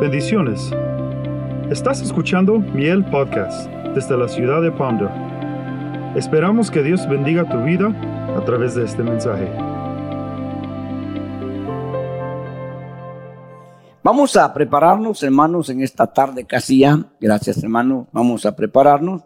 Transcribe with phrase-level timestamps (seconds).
[0.00, 0.70] Bendiciones.
[1.72, 5.10] Estás escuchando Miel Podcast desde la ciudad de Ponder.
[6.14, 7.88] Esperamos que Dios bendiga tu vida
[8.36, 9.50] a través de este mensaje.
[14.04, 17.04] Vamos a prepararnos, hermanos, en esta tarde casi ya.
[17.20, 18.06] Gracias, hermano.
[18.12, 19.22] Vamos a prepararnos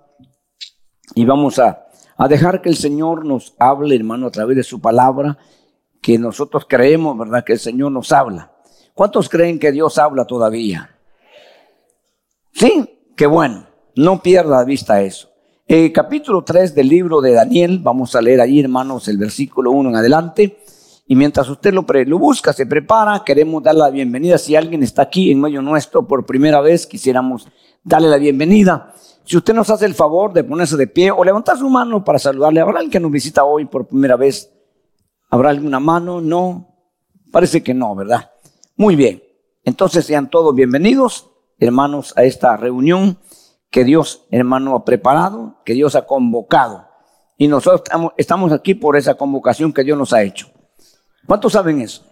[1.14, 1.84] y vamos a,
[2.16, 5.36] a dejar que el Señor nos hable, hermano, a través de su palabra,
[6.00, 7.44] que nosotros creemos, ¿verdad?
[7.44, 8.51] Que el Señor nos habla.
[8.94, 10.90] ¿Cuántos creen que Dios habla todavía?
[12.52, 13.66] Sí, qué bueno.
[13.96, 15.30] No pierda vista eso.
[15.66, 19.90] El capítulo 3 del libro de Daniel, vamos a leer ahí, hermanos, el versículo 1
[19.90, 20.58] en adelante.
[21.06, 24.36] Y mientras usted lo, lo busca, se prepara, queremos darle la bienvenida.
[24.36, 27.48] Si alguien está aquí en medio nuestro por primera vez, quisiéramos
[27.82, 28.94] darle la bienvenida.
[29.24, 32.18] Si usted nos hace el favor de ponerse de pie o levantar su mano para
[32.18, 34.52] saludarle, ¿habrá alguien que nos visita hoy por primera vez?
[35.30, 36.20] ¿Habrá alguna mano?
[36.20, 36.68] No.
[37.30, 38.30] Parece que no, ¿verdad?
[38.76, 39.22] Muy bien.
[39.64, 43.18] Entonces sean todos bienvenidos, hermanos, a esta reunión
[43.70, 46.88] que Dios, hermano, ha preparado, que Dios ha convocado.
[47.36, 47.82] Y nosotros
[48.16, 50.48] estamos aquí por esa convocación que Dios nos ha hecho.
[51.26, 52.04] ¿Cuántos saben eso?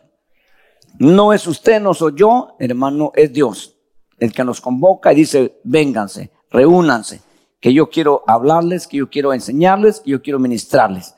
[0.99, 3.77] No es usted, no soy yo, hermano, es Dios
[4.19, 7.23] el que nos convoca y dice, vénganse, reúnanse,
[7.59, 11.15] que yo quiero hablarles, que yo quiero enseñarles, que yo quiero ministrarles.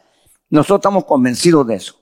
[0.48, 1.96] Nosotros estamos convencidos de eso.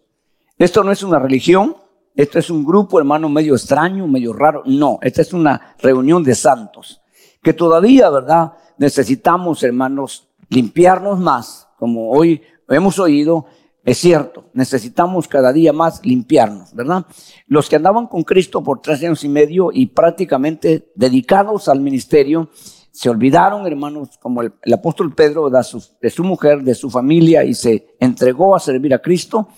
[0.58, 1.76] Esto no es una religión,
[2.14, 4.62] esto es un grupo, hermano, medio extraño, medio raro.
[4.66, 7.00] No, esta es una reunión de santos.
[7.42, 8.52] Que todavía, ¿verdad?
[8.78, 13.46] Necesitamos, hermanos, limpiarnos más, como hoy hemos oído.
[13.84, 17.06] Es cierto, necesitamos cada día más limpiarnos, ¿verdad?
[17.46, 22.50] Los que andaban con Cristo por tres años y medio y prácticamente dedicados al ministerio,
[22.92, 27.94] se olvidaron, hermanos, como el, apóstol Pedro, de su mujer, de su familia y se
[27.98, 29.48] entregó a servir a Cristo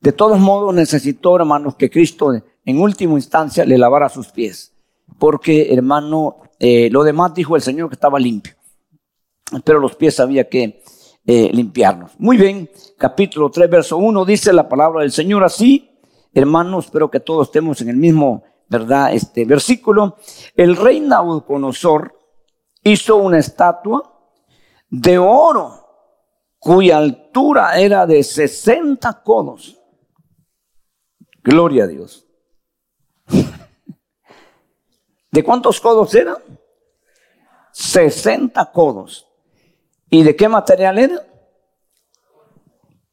[0.00, 2.32] de todos modos necesitó, hermanos, que Cristo
[2.64, 4.72] en última instancia le lavara sus pies.
[5.18, 8.54] Porque, hermano, eh, lo demás dijo el Señor que estaba limpio.
[9.62, 10.82] Pero los pies había que
[11.26, 12.12] eh, limpiarnos.
[12.18, 15.90] Muy bien, capítulo 3, verso 1 dice la palabra del Señor así.
[16.32, 19.12] Hermanos, espero que todos estemos en el mismo, ¿verdad?
[19.12, 20.16] Este versículo.
[20.56, 22.14] El rey Nabucodonosor
[22.82, 24.18] hizo una estatua
[24.88, 25.74] de oro
[26.58, 29.79] cuya altura era de 60 codos
[31.42, 32.26] Gloria a Dios.
[35.30, 36.36] ¿De cuántos codos eran?
[37.72, 39.26] 60 codos.
[40.10, 41.26] ¿Y de qué material era?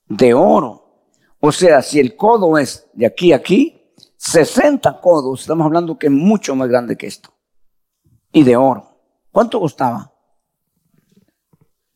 [0.07, 0.83] De oro.
[1.39, 6.07] O sea, si el codo es de aquí a aquí, 60 codos, estamos hablando que
[6.07, 7.29] es mucho más grande que esto.
[8.31, 8.97] Y de oro.
[9.31, 10.11] ¿Cuánto costaba?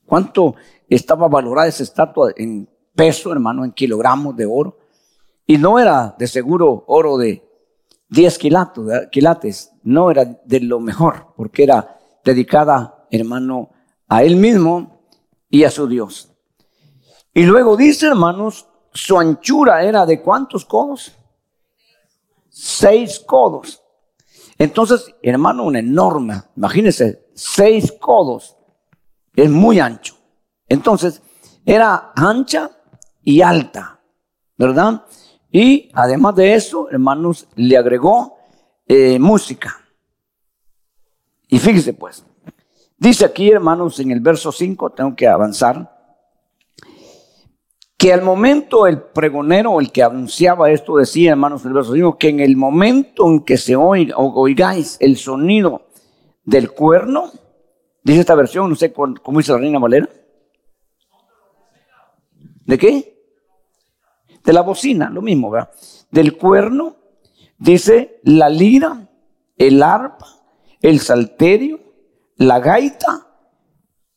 [0.06, 0.56] ¿Cuánto
[0.88, 4.78] estaba valorada esa estatua en peso, hermano, en kilogramos de oro?
[5.52, 7.46] Y no era de seguro oro de
[8.08, 13.70] 10 quilates, no era de lo mejor, porque era dedicada, hermano,
[14.08, 15.04] a él mismo
[15.50, 16.32] y a su Dios.
[17.34, 21.12] Y luego dice, hermanos, su anchura era de cuántos codos?
[22.48, 23.84] Seis codos.
[24.58, 28.56] Entonces, hermano, una enorme, imagínense, seis codos.
[29.36, 30.16] Es muy ancho.
[30.70, 31.22] Entonces,
[31.66, 32.72] era ancha
[33.22, 34.00] y alta,
[34.58, 35.04] ¿verdad?
[35.52, 38.38] Y además de eso, hermanos, le agregó
[38.88, 39.78] eh, música.
[41.48, 42.26] Y fíjese pues,
[42.98, 46.00] dice aquí, hermanos, en el verso 5, tengo que avanzar,
[47.98, 52.18] que al momento el pregonero, el que anunciaba esto, decía, hermanos, en el verso 5,
[52.18, 55.88] que en el momento en que se oiga, oigáis el sonido
[56.46, 57.30] del cuerno,
[58.04, 60.10] dice esta versión, no sé cómo dice la reina Valera.
[62.66, 63.11] ¿De qué?
[64.44, 65.72] De la bocina, lo mismo, ¿verdad?
[66.12, 66.98] Del cuerno,
[67.58, 69.10] dice la lira,
[69.58, 70.28] el arpa,
[70.82, 71.80] el salterio,
[72.38, 73.28] la gaita.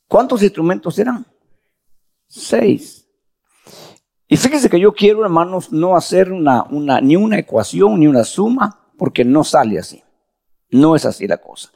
[0.08, 1.26] ¿Cuántos instrumentos eran?
[2.26, 3.06] Seis.
[4.26, 8.24] Y fíjense que yo quiero, hermanos, no hacer una, una, ni una ecuación ni una
[8.24, 10.02] suma, porque no sale así.
[10.70, 11.70] No es así la cosa.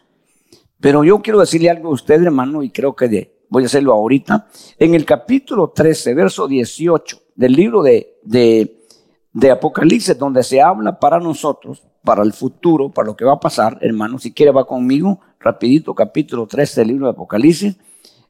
[0.80, 4.48] Pero yo quiero decirle algo a usted, hermano, y creo que voy a hacerlo ahorita.
[4.78, 11.18] En el capítulo 13, verso 18 del libro de, de, Apocalipsis, donde se habla para
[11.18, 15.20] nosotros, para el futuro, para lo que va a pasar, hermano, si quiere va conmigo,
[15.40, 17.76] rapidito, capítulo 13 del libro de Apocalipsis,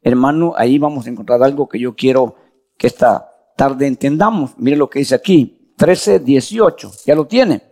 [0.02, 2.36] hermano, ahí vamos a encontrar algo que yo quiero
[2.76, 4.52] que esta tarde entendamos.
[4.58, 7.62] Mire lo que dice aquí, 13, 18, ya lo tiene.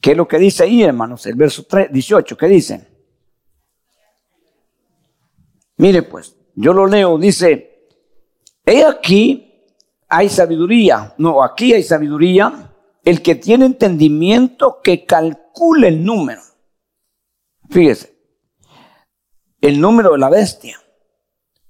[0.00, 1.24] ¿Qué es lo que dice ahí, hermanos?
[1.26, 2.86] El verso 3, 18, ¿qué dice?
[5.78, 7.88] Mire pues, yo lo leo, dice,
[8.64, 9.43] he aquí
[10.16, 11.14] hay sabiduría.
[11.18, 12.70] No, aquí hay sabiduría.
[13.04, 16.40] El que tiene entendimiento que calcule el número.
[17.68, 18.16] Fíjese,
[19.60, 20.80] el número de la bestia.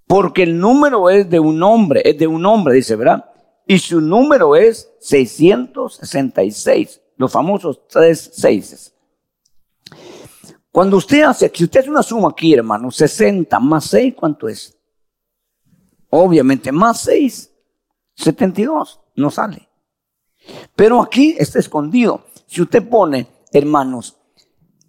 [0.07, 3.25] Porque el número es de un hombre, es de un hombre, dice, ¿verdad?
[3.67, 8.95] Y su número es 666, los famosos tres seises.
[10.71, 14.77] Cuando usted hace, si usted hace una suma aquí, hermano, 60 más 6, ¿cuánto es?
[16.11, 17.54] Obviamente, más 6,
[18.15, 19.69] 72, no sale.
[20.77, 22.25] Pero aquí está escondido.
[22.47, 24.19] Si usted pone, hermanos,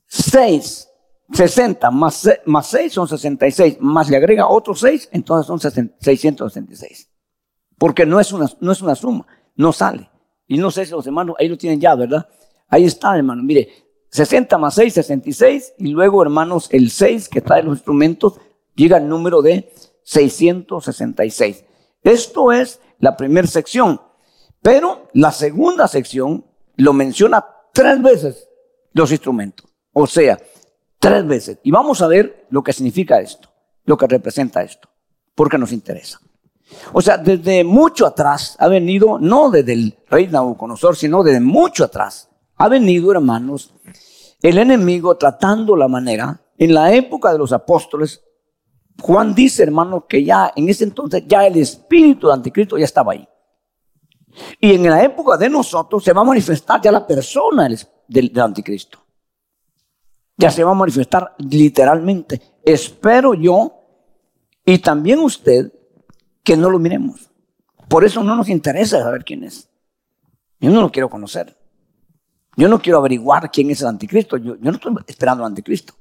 [0.07, 0.89] 6,
[1.31, 7.10] 60 más, más 6 son 66, más le agrega otros 6, entonces son 666.
[7.77, 8.48] Porque no es, una,
[8.95, 10.10] suma, no sale.
[10.48, 12.27] Y no sé si los hermanos ahí lo tienen ya, ¿verdad?
[12.68, 13.44] Ahí está, hermano.
[13.44, 13.69] Mire,
[14.10, 15.74] 60 más 6, 66.
[15.80, 18.39] Y luego, hermanos, el 6 que está los instrumentos
[18.75, 19.74] llega al número de
[20.04, 21.66] 666.
[22.04, 24.01] Esto es la primera sección.
[24.62, 26.45] Pero la segunda sección
[26.77, 28.47] lo menciona tres veces
[28.94, 29.68] los instrumentos.
[29.94, 30.39] O sea,
[31.00, 31.59] tres veces.
[31.63, 33.50] Y vamos a ver lo que significa esto,
[33.86, 34.89] lo que representa esto,
[35.36, 36.19] porque nos interesa.
[36.94, 41.83] O sea, desde mucho atrás ha venido, no desde el rey Nabucodonosor, sino desde mucho
[41.83, 43.74] atrás, ha venido, hermanos,
[44.41, 48.24] el enemigo tratando la manera, en la época de los apóstoles,
[49.01, 53.13] Juan dice, hermano, que ya en ese entonces ya el espíritu de anticristo ya estaba
[53.13, 53.27] ahí.
[54.59, 57.68] Y en la época de nosotros se va a manifestar ya la persona
[58.07, 59.00] del, anticristo.
[60.38, 62.42] Ya se va a manifestar literalmente.
[62.63, 63.74] Espero yo
[64.65, 65.71] y también usted
[66.44, 67.30] que no lo miremos.
[67.88, 69.69] Por eso no nos interesa saber quién es.
[70.59, 71.57] Yo no lo quiero conocer.
[72.57, 74.38] Yo no quiero averiguar quién es el anticristo.
[74.38, 75.94] Yo, no estoy esperando al anticristo.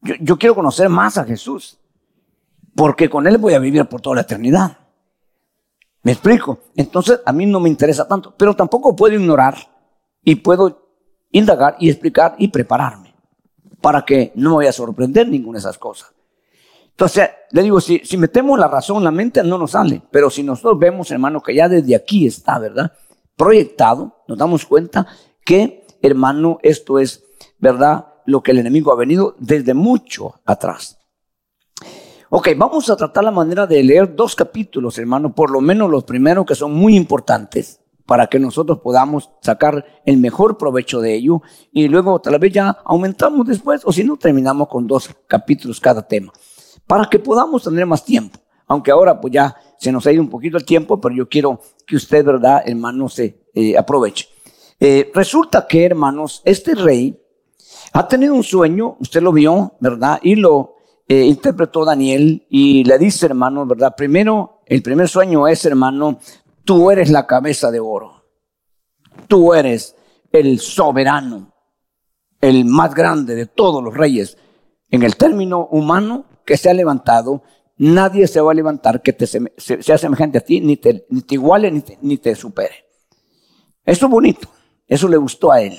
[0.00, 1.78] Yo, yo, quiero conocer más a Jesús.
[2.74, 4.78] Porque con Él voy a vivir por toda la eternidad.
[6.02, 6.58] ¿Me explico?
[6.76, 8.34] Entonces a mí no me interesa tanto.
[8.36, 9.56] Pero tampoco puedo ignorar
[10.22, 10.88] y puedo
[11.30, 13.14] indagar y explicar y prepararme.
[13.80, 16.12] Para que no me vaya a sorprender ninguna de esas cosas.
[16.90, 20.02] Entonces, le digo, si, si metemos la razón la mente, no nos sale.
[20.10, 22.92] Pero si nosotros vemos, hermano, que ya desde aquí está, ¿verdad?
[23.36, 25.06] Proyectado, nos damos cuenta
[25.44, 27.24] que, hermano, esto es,
[27.58, 28.06] ¿verdad?
[28.26, 30.98] Lo que el enemigo ha venido desde mucho atrás.
[32.36, 36.02] Ok, vamos a tratar la manera de leer dos capítulos, hermano, por lo menos los
[36.02, 41.42] primeros que son muy importantes para que nosotros podamos sacar el mejor provecho de ello
[41.70, 46.02] y luego tal vez ya aumentamos después o si no terminamos con dos capítulos cada
[46.08, 46.32] tema
[46.88, 48.40] para que podamos tener más tiempo.
[48.66, 51.60] Aunque ahora pues ya se nos ha ido un poquito el tiempo, pero yo quiero
[51.86, 54.26] que usted, ¿verdad, hermano, se eh, aproveche.
[54.80, 57.16] Eh, resulta que, hermanos, este rey
[57.92, 60.18] ha tenido un sueño, usted lo vio, ¿verdad?
[60.20, 60.73] Y lo
[61.06, 63.94] eh, interpretó Daniel y le dice, hermano, ¿verdad?
[63.96, 66.18] Primero, el primer sueño es, hermano,
[66.64, 68.24] tú eres la cabeza de oro.
[69.28, 69.94] Tú eres
[70.32, 71.52] el soberano,
[72.40, 74.38] el más grande de todos los reyes.
[74.90, 77.42] En el término humano, que se ha levantado,
[77.76, 81.70] nadie se va a levantar que te, sea semejante a ti, ni te, ni iguale,
[82.00, 82.86] ni te, supere.
[83.84, 84.48] Eso es bonito,
[84.86, 85.78] eso le gustó a él.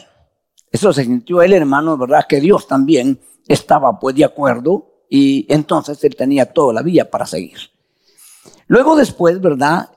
[0.71, 2.25] Eso se sintió él, hermano, ¿verdad?
[2.28, 7.26] Que Dios también estaba pues de acuerdo y entonces él tenía toda la vía para
[7.26, 7.58] seguir.
[8.68, 9.90] Luego después, ¿verdad?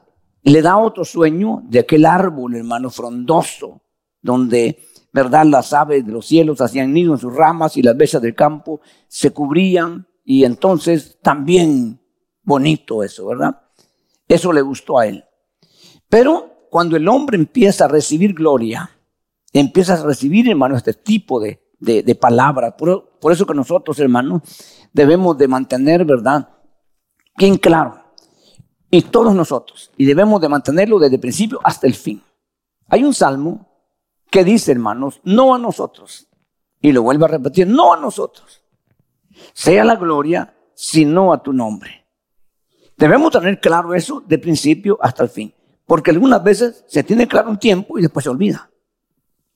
[0.44, 3.80] Le da otro sueño de aquel árbol, hermano, frondoso,
[4.22, 4.78] donde,
[5.12, 5.44] ¿verdad?
[5.44, 8.80] Las aves de los cielos hacían nido en sus ramas y las besas del campo
[9.08, 11.98] se cubrían y entonces también
[12.44, 13.60] bonito eso, ¿verdad?
[14.28, 15.24] Eso le gustó a él.
[16.08, 18.88] Pero cuando el hombre empieza a recibir gloria,
[19.52, 22.74] empieza a recibir, hermano, este tipo de, de, palabras.
[22.78, 24.42] Por, por, eso que nosotros, hermano,
[24.92, 26.48] debemos de mantener, ¿verdad?
[27.36, 28.02] Bien claro.
[28.90, 29.90] Y todos nosotros.
[29.96, 32.22] Y debemos de mantenerlo desde el principio hasta el fin.
[32.88, 33.66] Hay un salmo
[34.30, 36.26] que dice, hermanos, no a nosotros.
[36.80, 38.62] Y lo vuelve a repetir, no a nosotros
[39.52, 42.06] sea la gloria, sino a tu nombre.
[42.96, 45.54] Debemos tener claro eso de principio hasta el fin,
[45.86, 48.70] porque algunas veces se tiene claro un tiempo y después se olvida.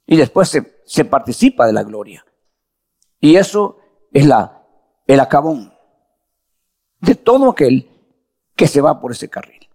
[0.06, 2.24] Y después se, se participa de la gloria.
[3.20, 3.78] Y eso
[4.12, 4.61] es la,
[5.06, 5.72] el acabón
[7.00, 7.88] de todo aquel
[8.54, 9.68] que se va por ese carril.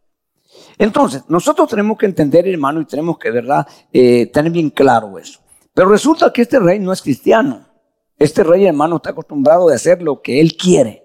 [0.78, 5.40] Entonces, nosotros tenemos que entender, hermano, y tenemos que, ¿verdad?, eh, tener bien claro eso.
[5.74, 7.68] Pero resulta que este rey no es cristiano.
[8.18, 11.04] Este rey hermano está acostumbrado a hacer lo que él quiere.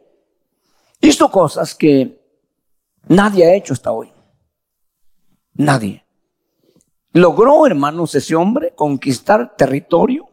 [1.01, 2.21] Hizo cosas que
[3.09, 4.13] nadie ha hecho hasta hoy.
[5.55, 6.05] Nadie.
[7.13, 10.31] Logró, hermanos, ese hombre conquistar territorio,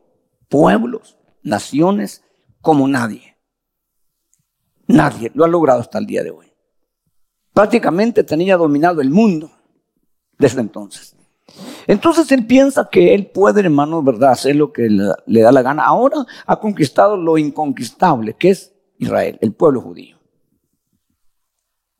[0.47, 2.23] pueblos, naciones,
[2.61, 3.28] como nadie.
[4.89, 6.51] Nadie lo ha logrado hasta el día de hoy.
[7.53, 9.51] Prácticamente tenía dominado el mundo
[10.37, 11.15] desde entonces.
[11.85, 15.61] Entonces él piensa que él puede, hermano, ¿verdad?, hacer lo que le, le da la
[15.61, 15.83] gana.
[15.83, 20.17] Ahora ha conquistado lo inconquistable, que es Israel, el pueblo judío.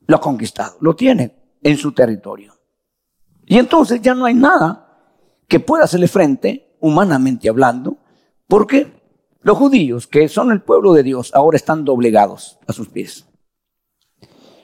[0.08, 2.56] Lo ha conquistado, lo tiene en su territorio.
[3.46, 4.98] Y entonces ya no hay nada
[5.48, 7.98] que pueda hacerle frente, humanamente hablando,
[8.48, 8.99] porque
[9.42, 13.26] los judíos, que son el pueblo de Dios, ahora están doblegados a sus pies.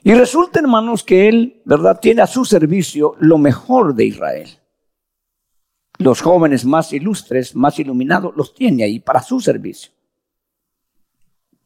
[0.03, 4.50] Y resulta, hermanos, que él, ¿verdad?, tiene a su servicio lo mejor de Israel.
[5.98, 9.91] Los jóvenes más ilustres, más iluminados, los tiene ahí para su servicio.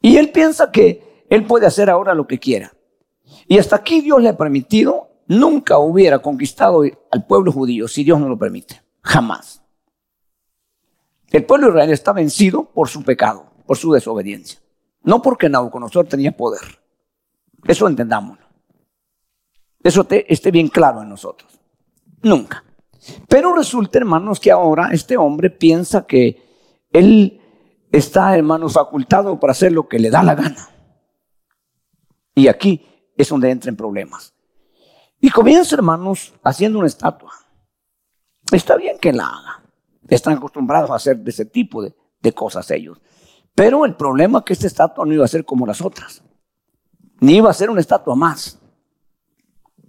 [0.00, 2.72] Y él piensa que él puede hacer ahora lo que quiera.
[3.46, 8.18] Y hasta aquí Dios le ha permitido nunca hubiera conquistado al pueblo judío si Dios
[8.18, 8.82] no lo permite.
[9.02, 9.62] Jamás.
[11.30, 14.60] El pueblo de Israel está vencido por su pecado, por su desobediencia.
[15.02, 16.80] No porque Nabucodonosor tenía poder.
[17.66, 18.44] Eso entendámoslo.
[19.82, 21.60] Eso esté bien claro en nosotros.
[22.22, 22.64] Nunca.
[23.28, 26.42] Pero resulta, hermanos, que ahora este hombre piensa que
[26.92, 27.40] él
[27.90, 30.68] está, hermanos, facultado para hacer lo que le da la gana.
[32.34, 34.34] Y aquí es donde entran problemas.
[35.20, 37.32] Y comienza, hermanos, haciendo una estatua.
[38.52, 39.59] Está bien que la haga.
[40.10, 41.94] Están acostumbrados a hacer de ese tipo de,
[42.34, 43.00] cosas ellos.
[43.54, 46.22] Pero el problema es que esta estatua no iba a ser como las otras.
[47.20, 48.58] Ni iba a ser una estatua más.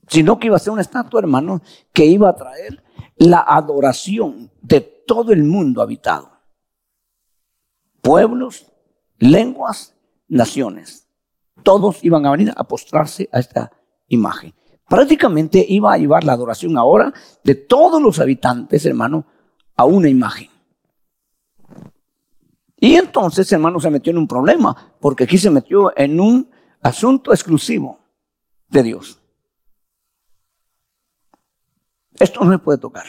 [0.07, 1.61] Sino que iba a ser una estatua, hermanos,
[1.91, 2.83] que iba a traer
[3.17, 6.31] la adoración de todo el mundo habitado.
[8.01, 8.71] Pueblos,
[9.19, 9.95] lenguas,
[10.27, 11.07] naciones.
[11.63, 13.71] Todos iban a venir a postrarse a esta
[14.07, 14.53] imagen
[14.91, 17.13] prácticamente iba a llevar la adoración ahora
[17.45, 19.25] de todos los habitantes, hermano,
[19.75, 20.49] a una imagen.
[22.77, 26.49] Y entonces, hermano, se metió en un problema, porque aquí se metió en un
[26.81, 27.99] asunto exclusivo
[28.69, 29.19] de Dios.
[32.19, 33.05] Esto no se puede tocar.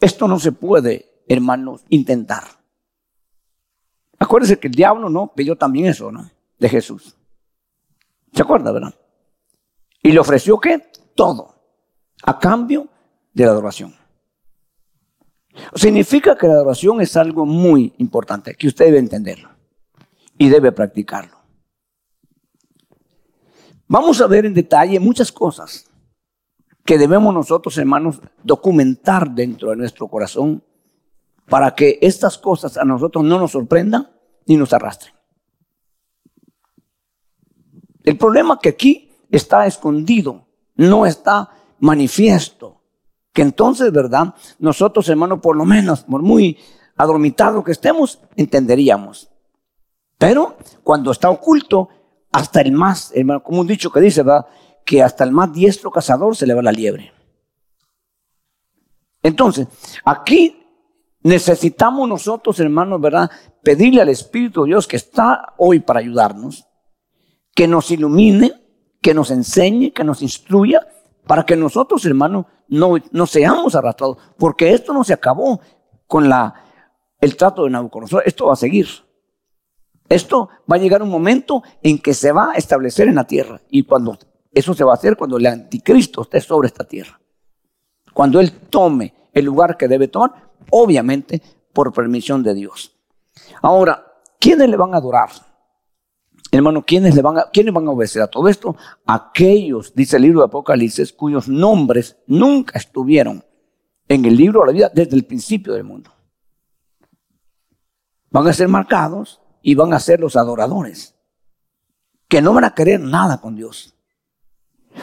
[0.00, 2.44] Esto no se puede, hermanos, intentar.
[4.18, 6.30] Acuérdense que el diablo no pidió también eso, ¿no?
[6.58, 7.16] De Jesús.
[8.32, 8.94] ¿Se acuerda, verdad?
[10.02, 10.90] Y le ofreció qué?
[11.14, 11.54] Todo.
[12.22, 12.88] A cambio
[13.32, 13.94] de la adoración.
[15.74, 19.50] Significa que la adoración es algo muy importante, que usted debe entenderlo
[20.38, 21.36] y debe practicarlo.
[23.86, 25.90] Vamos a ver en detalle muchas cosas
[26.84, 30.64] que debemos nosotros, hermanos, documentar dentro de nuestro corazón
[31.48, 34.10] para que estas cosas a nosotros no nos sorprendan
[34.46, 35.14] ni nos arrastren.
[38.04, 42.81] El problema que aquí está escondido, no está manifiesto.
[43.32, 44.34] Que entonces, ¿verdad?
[44.58, 46.58] Nosotros, hermano, por lo menos, por muy
[46.96, 49.30] adormitados que estemos, entenderíamos.
[50.18, 51.88] Pero cuando está oculto,
[52.30, 54.46] hasta el más, hermano, como un dicho que dice, ¿verdad?
[54.84, 57.12] Que hasta el más diestro cazador se le va la liebre.
[59.22, 59.68] Entonces,
[60.04, 60.58] aquí
[61.22, 63.30] necesitamos nosotros, hermanos, ¿verdad?
[63.62, 66.66] Pedirle al Espíritu de Dios que está hoy para ayudarnos,
[67.54, 68.52] que nos ilumine,
[69.00, 70.86] que nos enseñe, que nos instruya,
[71.26, 75.60] para que nosotros, hermanos, no, no seamos arrastrados, porque esto no se acabó
[76.06, 76.54] con la,
[77.20, 78.88] el trato de Nabucodonosor, esto va a seguir.
[80.08, 83.62] Esto va a llegar un momento en que se va a establecer en la tierra.
[83.70, 84.18] Y cuando
[84.52, 87.18] eso se va a hacer, cuando el anticristo esté sobre esta tierra.
[88.12, 91.40] Cuando él tome el lugar que debe tomar, obviamente
[91.72, 92.94] por permisión de Dios.
[93.62, 94.04] Ahora,
[94.38, 95.30] ¿quiénes le van a adorar?
[96.54, 98.76] Hermano, ¿quiénes, le van a, ¿quiénes van a obedecer a todo esto?
[99.06, 103.42] Aquellos, dice el libro de Apocalipsis, cuyos nombres nunca estuvieron
[104.06, 106.10] en el libro de la vida desde el principio del mundo.
[108.30, 111.14] Van a ser marcados y van a ser los adoradores,
[112.28, 113.94] que no van a querer nada con Dios.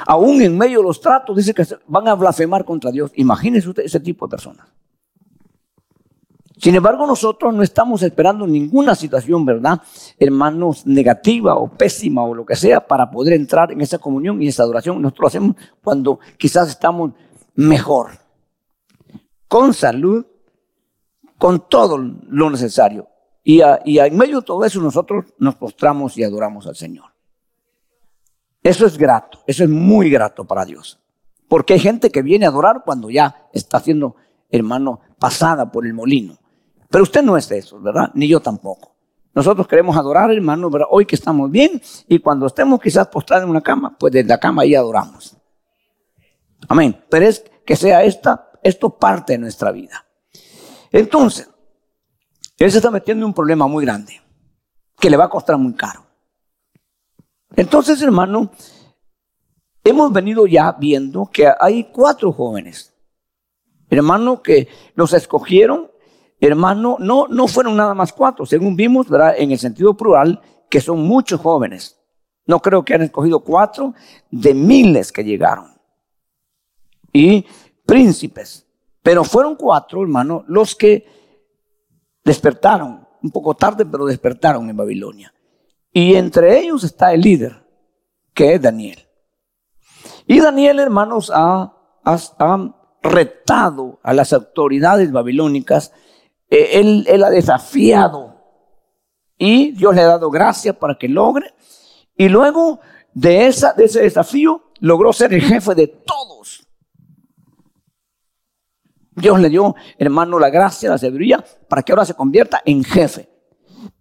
[0.06, 3.12] Aún en medio de los tratos dice que van a blasfemar contra Dios.
[3.15, 4.68] Imagínese usted ese tipo de personas.
[6.59, 9.81] Sin embargo, nosotros no estamos esperando ninguna situación, ¿verdad?
[10.17, 14.49] Hermanos, negativa o pésima o lo que sea para poder entrar en esa comunión y
[14.49, 15.01] esa adoración.
[15.01, 17.11] Nosotros lo hacemos cuando quizás estamos
[17.55, 18.09] mejor,
[19.47, 20.25] con salud,
[21.37, 23.07] con todo lo necesario.
[23.41, 27.05] Y, en medio de todo eso nosotros nos postramos y adoramos al Señor.
[28.61, 30.99] Eso es grato, eso es muy grato para Dios.
[31.47, 34.17] Porque hay gente que viene a adorar cuando ya está siendo,
[34.51, 36.37] hermano, pasada por el molino.
[36.89, 38.12] Pero usted no es eso, ¿verdad?
[38.13, 38.96] Ni yo tampoco.
[39.34, 40.88] Nosotros queremos adorar, hermano, ¿verdad?
[40.89, 44.39] hoy que estamos bien y cuando estemos quizás postrados en una cama, pues desde la
[44.39, 45.38] cama ahí adoramos.
[46.67, 47.03] Amén.
[47.10, 50.05] Pero es que sea esta, esto parte de nuestra vida.
[50.91, 51.50] Entonces,
[52.58, 54.19] él se está metiendo en un problema muy grande
[55.00, 56.05] que le va a costar muy caro.
[57.55, 58.51] Entonces, hermano,
[59.84, 62.93] hemos venido ya viendo que hay cuatro jóvenes
[63.89, 65.89] Hermano, que los escogieron,
[66.39, 69.08] hermano, no, no fueron nada más cuatro, según vimos.
[69.38, 72.00] En el sentido plural, que son muchos jóvenes.
[72.46, 73.93] No creo que hayan escogido cuatro
[74.31, 75.67] de miles que llegaron.
[77.13, 77.46] Y
[77.86, 78.65] príncipes.
[79.01, 81.05] Pero fueron cuatro, hermano, los que
[82.24, 85.34] despertaron, un poco tarde, pero despertaron en Babilonia.
[85.91, 87.65] Y entre ellos está el líder,
[88.34, 89.08] que es Daniel.
[90.27, 91.75] Y Daniel, hermanos, ha,
[93.01, 95.93] retado a las autoridades babilónicas,
[96.50, 98.36] él, él, ha desafiado
[99.38, 101.53] y Dios le ha dado gracia para que logre.
[102.15, 102.79] Y luego
[103.13, 106.68] de, esa, de ese desafío logró ser el jefe de todos.
[109.12, 113.29] Dios le dio, hermano, la gracia, la sabiduría, para que ahora se convierta en jefe.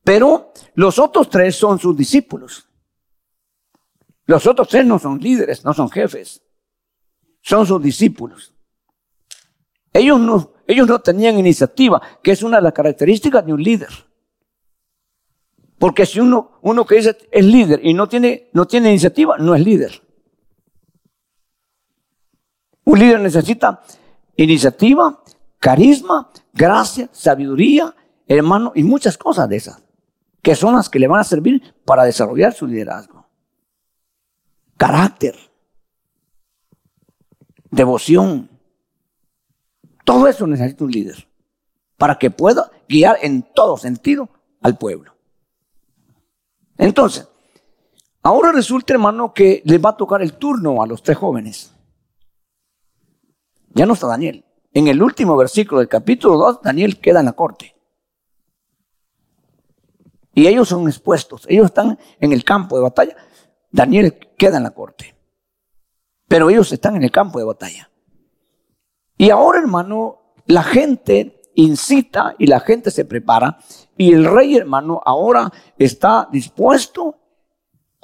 [0.02, 2.69] Pero los otros tres son sus discípulos.
[4.26, 6.43] Los otros tres no son líderes, no son jefes.
[7.40, 8.55] Son sus discípulos.
[9.93, 13.88] Ellos no, ellos no tenían iniciativa, que es una de las características de un líder.
[15.78, 19.54] Porque si uno, uno que dice es líder y no tiene, no tiene iniciativa, no
[19.54, 20.02] es líder.
[22.84, 23.82] Un líder necesita
[24.37, 25.22] iniciativa,
[25.58, 27.94] carisma, gracia, sabiduría,
[28.26, 29.82] hermano, y muchas cosas de esas,
[30.42, 33.26] que son las que le van a servir para desarrollar su liderazgo.
[34.76, 35.34] Carácter,
[37.70, 38.50] devoción,
[40.08, 41.28] todo eso necesita un líder
[41.98, 44.30] para que pueda guiar en todo sentido
[44.62, 45.14] al pueblo.
[46.78, 47.28] Entonces,
[48.22, 51.74] ahora resulta, hermano, que les va a tocar el turno a los tres jóvenes.
[53.74, 54.46] Ya no está Daniel.
[54.72, 57.76] En el último versículo del capítulo 2, Daniel queda en la corte.
[60.32, 63.14] Y ellos son expuestos, ellos están en el campo de batalla.
[63.70, 65.14] Daniel queda en la corte.
[66.26, 67.90] Pero ellos están en el campo de batalla.
[69.18, 73.58] Y ahora, hermano, la gente incita y la gente se prepara.
[73.96, 77.16] Y el rey, hermano, ahora está dispuesto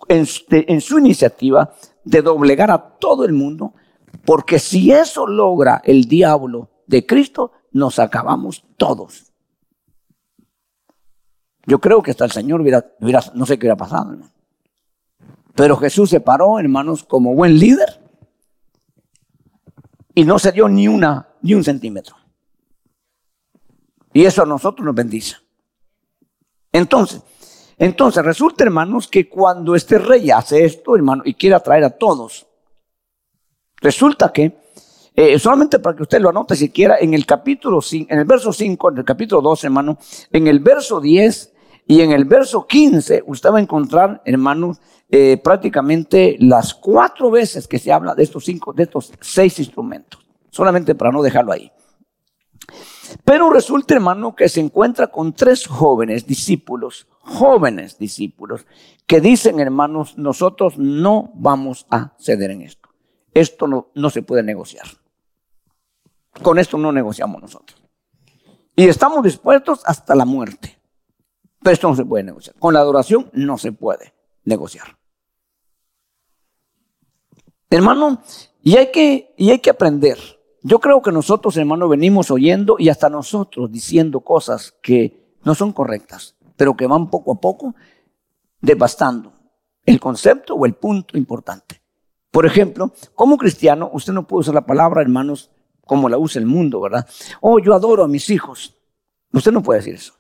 [0.09, 1.73] en, su iniciativa
[2.05, 3.75] de doblegar a todo el mundo
[4.27, 9.33] porque si eso logra el diablo de Cristo, nos acabamos todos.
[11.67, 12.85] Yo creo que hasta el Señor hubiera,
[13.35, 14.33] no sé qué hubiera pasado, hermano.
[15.55, 18.04] Pero Jesús se paró, hermanos, como buen líder
[20.15, 22.17] y no se dio ni una, ni un centímetro.
[24.13, 25.37] Y eso a nosotros nos bendice.
[26.73, 27.23] Entonces,
[27.77, 32.47] entonces resulta, hermanos, que cuando este rey hace esto, hermano, y quiere atraer a todos
[33.85, 34.57] Resulta que,
[35.15, 38.51] eh, solamente para que usted lo anote siquiera, en el capítulo 5, en el verso
[38.51, 39.99] 5, en el capítulo 12, hermano,
[40.33, 41.53] en el verso 10
[41.87, 47.69] y en el verso 15, usted va a encontrar, hermanos, eh, prácticamente las cuatro veces
[47.69, 50.27] que se habla de estos cinco, de estos seis instrumentos.
[50.51, 51.71] Solamente para no dejarlo ahí.
[53.25, 58.67] Pero resulta, hermano, que se encuentra con tres jóvenes discípulos, jóvenes discípulos,
[59.07, 62.89] que dicen, hermanos, nosotros no vamos a ceder en esto.
[63.35, 64.87] Esto no, no se puede negociar.
[66.43, 67.83] Con esto no negociamos nosotros.
[68.75, 70.79] Y estamos dispuestos hasta la muerte.
[71.63, 72.57] Pero esto no se puede negociar.
[72.59, 74.15] Con la adoración no se puede
[74.45, 74.97] negociar.
[77.71, 78.23] Hermano,
[78.63, 80.19] y hay que, y hay que aprender.
[80.63, 85.73] Yo creo que nosotros, hermano, venimos oyendo y hasta nosotros diciendo cosas que no son
[85.73, 87.75] correctas, pero que van poco a poco
[88.61, 89.33] devastando
[89.85, 91.83] el concepto o el punto importante.
[92.31, 95.51] Por ejemplo, como cristiano, usted no puede usar la palabra, hermanos,
[95.87, 97.07] como la usa el mundo, ¿verdad?
[97.41, 98.77] Oh, yo adoro a mis hijos.
[99.33, 100.15] Usted no puede decir eso.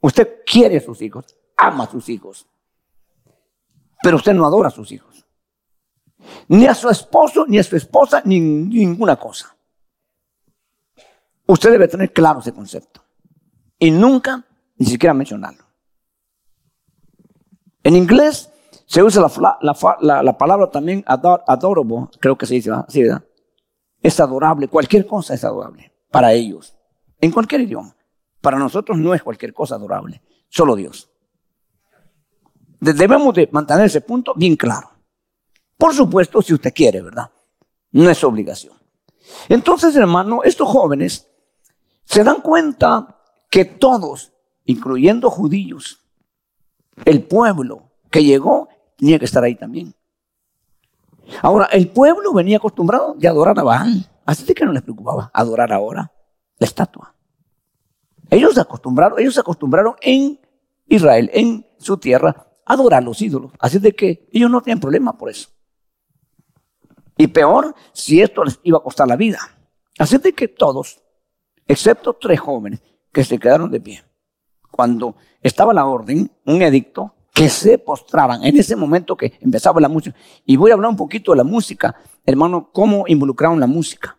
[0.00, 1.24] Usted quiere a sus hijos,
[1.56, 2.46] ama a sus hijos.
[4.06, 5.26] Pero usted no adora a sus hijos.
[6.46, 9.56] Ni a su esposo, ni a su esposa, ni ninguna cosa.
[11.44, 13.02] Usted debe tener claro ese concepto.
[13.80, 14.44] Y nunca,
[14.76, 15.64] ni siquiera mencionarlo.
[17.82, 18.48] En inglés,
[18.86, 19.28] se usa
[19.60, 22.86] la, palabra también adorable, creo que se dice, ¿verdad?
[22.94, 23.24] ¿verdad?
[24.00, 26.76] Es adorable, cualquier cosa es adorable para ellos,
[27.20, 27.96] en cualquier idioma.
[28.40, 31.10] Para nosotros no es cualquier cosa adorable, solo Dios.
[32.80, 34.90] Debemos de mantener ese punto bien claro.
[35.76, 37.30] Por supuesto, si usted quiere, ¿verdad?
[37.92, 38.74] No es obligación.
[39.48, 41.28] Entonces, hermano, estos jóvenes
[42.04, 43.18] se dan cuenta
[43.50, 44.32] que todos,
[44.64, 46.00] incluyendo judíos,
[47.04, 49.94] el pueblo que llegó, tenía que estar ahí también.
[51.42, 55.72] Ahora, el pueblo venía acostumbrado de adorar a Baal, así que no les preocupaba adorar
[55.72, 56.12] ahora
[56.58, 57.14] la estatua.
[58.30, 60.40] Ellos se acostumbraron, ellos se acostumbraron en
[60.88, 63.52] Israel, en su tierra, adorar los ídolos.
[63.58, 65.48] Así de que ellos no tienen problema por eso.
[67.16, 69.38] Y peor si esto les iba a costar la vida.
[69.98, 71.00] Así de que todos,
[71.66, 74.04] excepto tres jóvenes que se quedaron de pie.
[74.70, 79.88] Cuando estaba la orden, un edicto, que se postraban en ese momento que empezaba la
[79.88, 80.16] música.
[80.44, 84.18] Y voy a hablar un poquito de la música, hermano, cómo involucraron la música.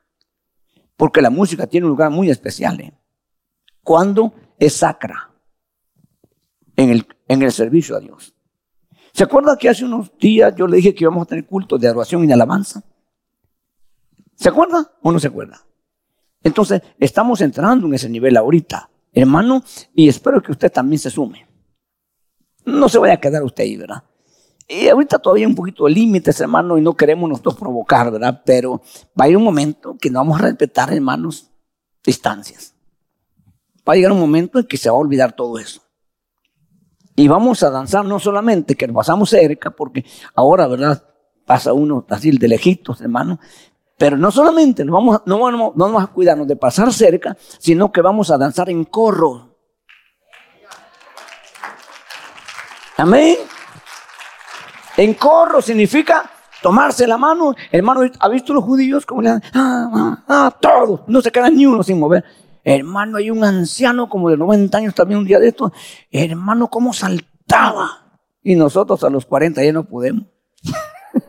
[0.95, 2.79] Porque la música tiene un lugar muy especial.
[2.79, 2.93] ¿eh?
[3.83, 5.31] Cuando es sacra
[6.75, 8.37] en el, en el servicio a Dios.
[9.17, 11.88] ¿Se acuerda que hace unos días yo le dije que íbamos a tener cultos de
[11.88, 12.84] adoración y de alabanza?
[14.36, 15.65] ¿Se acuerda o no se acuerda?
[16.43, 19.63] Entonces, estamos entrando en ese nivel ahorita, hermano,
[19.95, 21.47] y espero que usted también se sume.
[22.63, 24.03] No se vaya a quedar usted ahí, ¿verdad?
[24.67, 28.43] Y ahorita todavía hay un poquito de límites, hermano, y no queremos nosotros provocar, ¿verdad?
[28.45, 28.84] Pero
[29.19, 31.49] va a ir un momento que no vamos a respetar, hermanos,
[32.06, 32.75] distancias.
[33.77, 35.87] Va a llegar un momento en que se va a olvidar todo eso.
[37.19, 41.03] Y vamos a danzar no solamente que pasamos cerca, porque ahora, ¿verdad?
[41.47, 43.39] Pasa uno así de lejitos, hermano,
[43.97, 48.30] pero no solamente nos vamos, no, no a cuidarnos de pasar cerca, sino que vamos
[48.30, 49.58] a danzar en corro.
[52.97, 53.38] Amén.
[54.95, 56.30] En corro significa
[56.62, 57.56] tomarse la mano.
[57.71, 59.43] Hermano, ¿ha visto los judíos como le dan?
[59.56, 61.01] Ah, ah, ah, todos.
[61.08, 62.23] No se queda ni uno sin mover.
[62.69, 65.71] Hermano, hay un anciano como de 90 años también un día de esto.
[66.12, 68.19] Hermano, cómo saltaba.
[68.43, 70.25] Y nosotros a los 40 ya no podemos.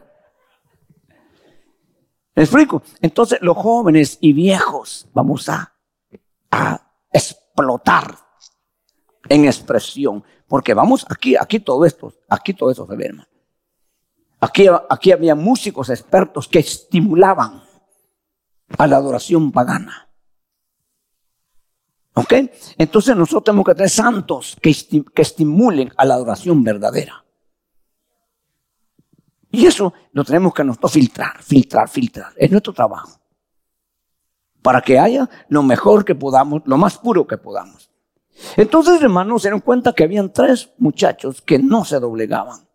[2.34, 2.82] ¿Me explico?
[3.00, 5.74] Entonces los jóvenes y viejos vamos a,
[6.50, 8.16] a explotar
[9.28, 10.24] en expresión.
[10.48, 13.28] Porque vamos, aquí, aquí todo esto, aquí todo eso se ve, hermano.
[14.40, 17.62] Aquí, aquí había músicos expertos que estimulaban
[18.76, 20.07] a la adoración pagana.
[22.76, 24.74] Entonces nosotros tenemos que tener santos que,
[25.14, 27.24] que estimulen a la adoración verdadera.
[29.50, 32.32] Y eso lo tenemos que nosotros filtrar, filtrar, filtrar.
[32.36, 33.18] Es nuestro trabajo.
[34.62, 37.90] Para que haya lo mejor que podamos, lo más puro que podamos.
[38.56, 42.68] Entonces, hermanos, se dieron cuenta que habían tres muchachos que no se doblegaban.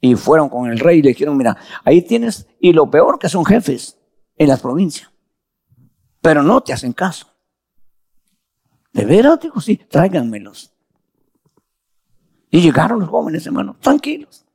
[0.00, 3.28] Y fueron con el rey y le dijeron, mira, ahí tienes, y lo peor que
[3.28, 3.98] son jefes
[4.36, 5.10] en las provincias.
[6.20, 7.35] Pero no te hacen caso.
[8.96, 10.72] De veras, digo, sí, tráiganmelos.
[12.50, 14.46] Y llegaron los jóvenes, hermanos, tranquilos.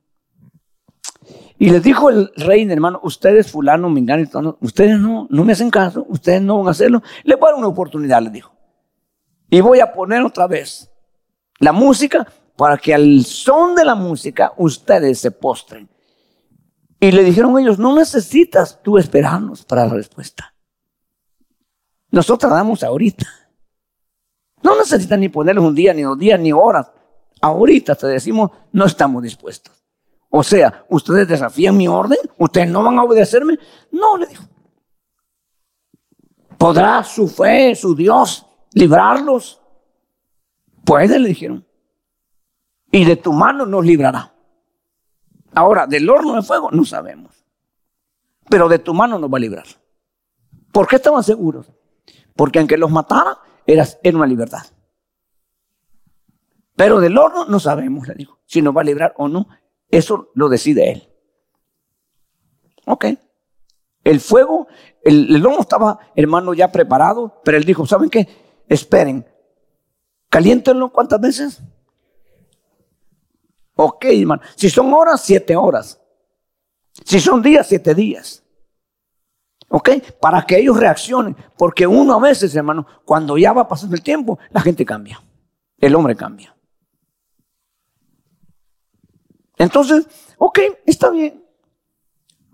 [1.60, 6.04] Y les dijo el rey, hermano, ustedes fulano, mingano, ustedes no, no me hacen caso,
[6.08, 7.04] ustedes no van a hacerlo.
[7.22, 8.52] Le voy a dar una oportunidad, les dijo.
[9.48, 10.90] Y voy a poner otra vez
[11.60, 12.26] la música
[12.56, 15.88] para que al son de la música ustedes se postren.
[16.98, 20.52] Y le dijeron ellos, no necesitas tú esperarnos para la respuesta.
[22.10, 23.41] Nosotros damos ahorita.
[24.62, 26.90] No necesitas ni ponerles un día, ni dos días, ni horas.
[27.40, 29.82] Ahorita te decimos, no estamos dispuestos.
[30.30, 32.18] O sea, ¿ustedes desafían mi orden?
[32.38, 33.58] ¿Ustedes no van a obedecerme?
[33.90, 34.44] No, le dijo.
[36.56, 39.60] ¿Podrá su fe, su Dios, librarlos?
[40.84, 41.66] Puede, le dijeron.
[42.90, 44.32] Y de tu mano nos librará.
[45.54, 47.44] Ahora, del horno de fuego no sabemos.
[48.48, 49.66] Pero de tu mano nos va a librar.
[50.72, 51.70] ¿Por qué estaban seguros?
[52.34, 54.62] Porque aunque los matara, era, era una libertad.
[56.76, 59.48] Pero del horno no sabemos, le dijo, si nos va a librar o no.
[59.88, 61.08] Eso lo decide él.
[62.86, 63.06] Ok.
[64.04, 64.66] El fuego,
[65.04, 68.26] el, lomo estaba, hermano, ya preparado, pero él dijo, ¿saben qué?
[68.68, 69.26] Esperen.
[70.28, 71.62] Caliéntenlo cuántas veces.
[73.76, 74.42] Ok, hermano.
[74.56, 76.00] Si son horas, siete horas.
[77.04, 78.41] Si son días, siete días.
[79.74, 79.88] ¿Ok?
[80.20, 81.34] Para que ellos reaccionen.
[81.56, 85.22] Porque uno a veces, hermano, cuando ya va pasando el tiempo, la gente cambia.
[85.78, 86.54] El hombre cambia.
[89.56, 90.06] Entonces,
[90.36, 91.42] ok, está bien.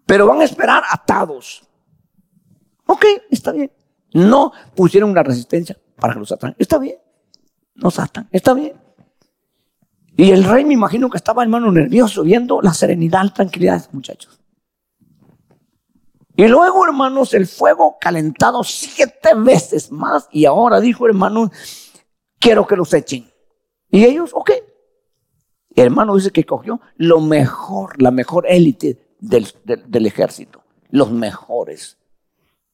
[0.06, 1.68] Pero van a esperar atados.
[2.86, 3.72] Ok, está bien.
[4.12, 6.54] No pusieron una resistencia para que los atan.
[6.56, 6.98] Está bien.
[7.74, 8.28] Nos atan.
[8.30, 8.74] Está bien.
[10.16, 13.88] Y el rey me imagino que estaba hermano nervioso viendo la serenidad, la tranquilidad de
[13.92, 14.37] muchachos.
[16.38, 20.28] Y luego, hermanos, el fuego calentado siete veces más.
[20.30, 21.50] Y ahora dijo, hermano,
[22.38, 23.28] quiero que los echen.
[23.90, 24.52] Y ellos, ok,
[25.74, 31.98] hermano dice que cogió lo mejor, la mejor élite del, ejército, los mejores,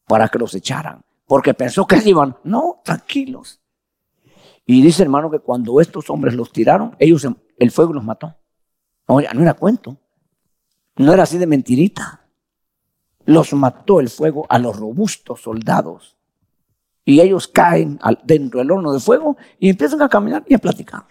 [0.06, 3.62] para que los echaran, porque pensó que iban, no, tranquilos.
[4.66, 7.26] Y dice hermano que cuando estos hombres los tiraron, ellos
[7.58, 8.36] el fuego los mató.
[9.08, 9.96] No era cuento,
[10.96, 12.23] no era así de mentirita.
[13.24, 16.16] Los mató el fuego a los robustos soldados.
[17.04, 21.04] Y ellos caen dentro del horno de fuego y empiezan a caminar y a platicar.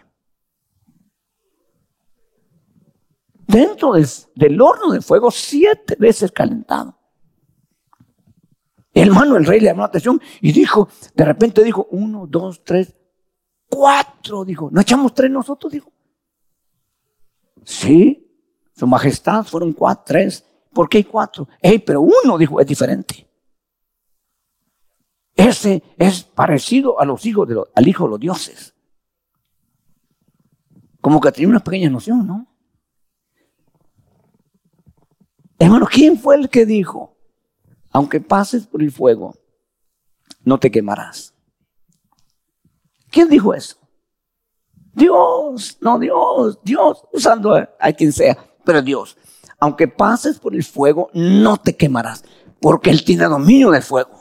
[3.54, 6.98] dentro del, horno de fuego siete veces calentado.
[8.94, 12.96] Hermano, el rey le llamó la atención y dijo, de repente dijo, uno, dos, tres,
[13.70, 15.72] cuatro, dijo, ¿no echamos tres nosotros?
[15.72, 15.92] Dijo.
[17.64, 18.28] Sí,
[18.76, 20.46] su majestad fueron cuatro, tres.
[20.74, 21.48] ¿Por qué hay cuatro?
[21.86, 23.30] Pero uno, dijo, es diferente.
[25.36, 28.76] Ese es parecido a los hijos de los, al hijo de los dioses.
[31.02, 32.48] Como que tenía una pequeña noción, ¿no?
[35.60, 37.18] Hermano, ¿quién fue el que dijo?
[37.92, 39.36] Aunque pases por el fuego,
[40.44, 41.34] no te quemarás.
[43.10, 43.78] ¿Quién dijo eso?
[44.94, 49.18] Dios, no Dios, Dios, usando a quien sea, pero Dios.
[49.64, 52.26] Aunque pases por el fuego, no te quemarás,
[52.60, 54.20] porque Él tiene dominio del fuego.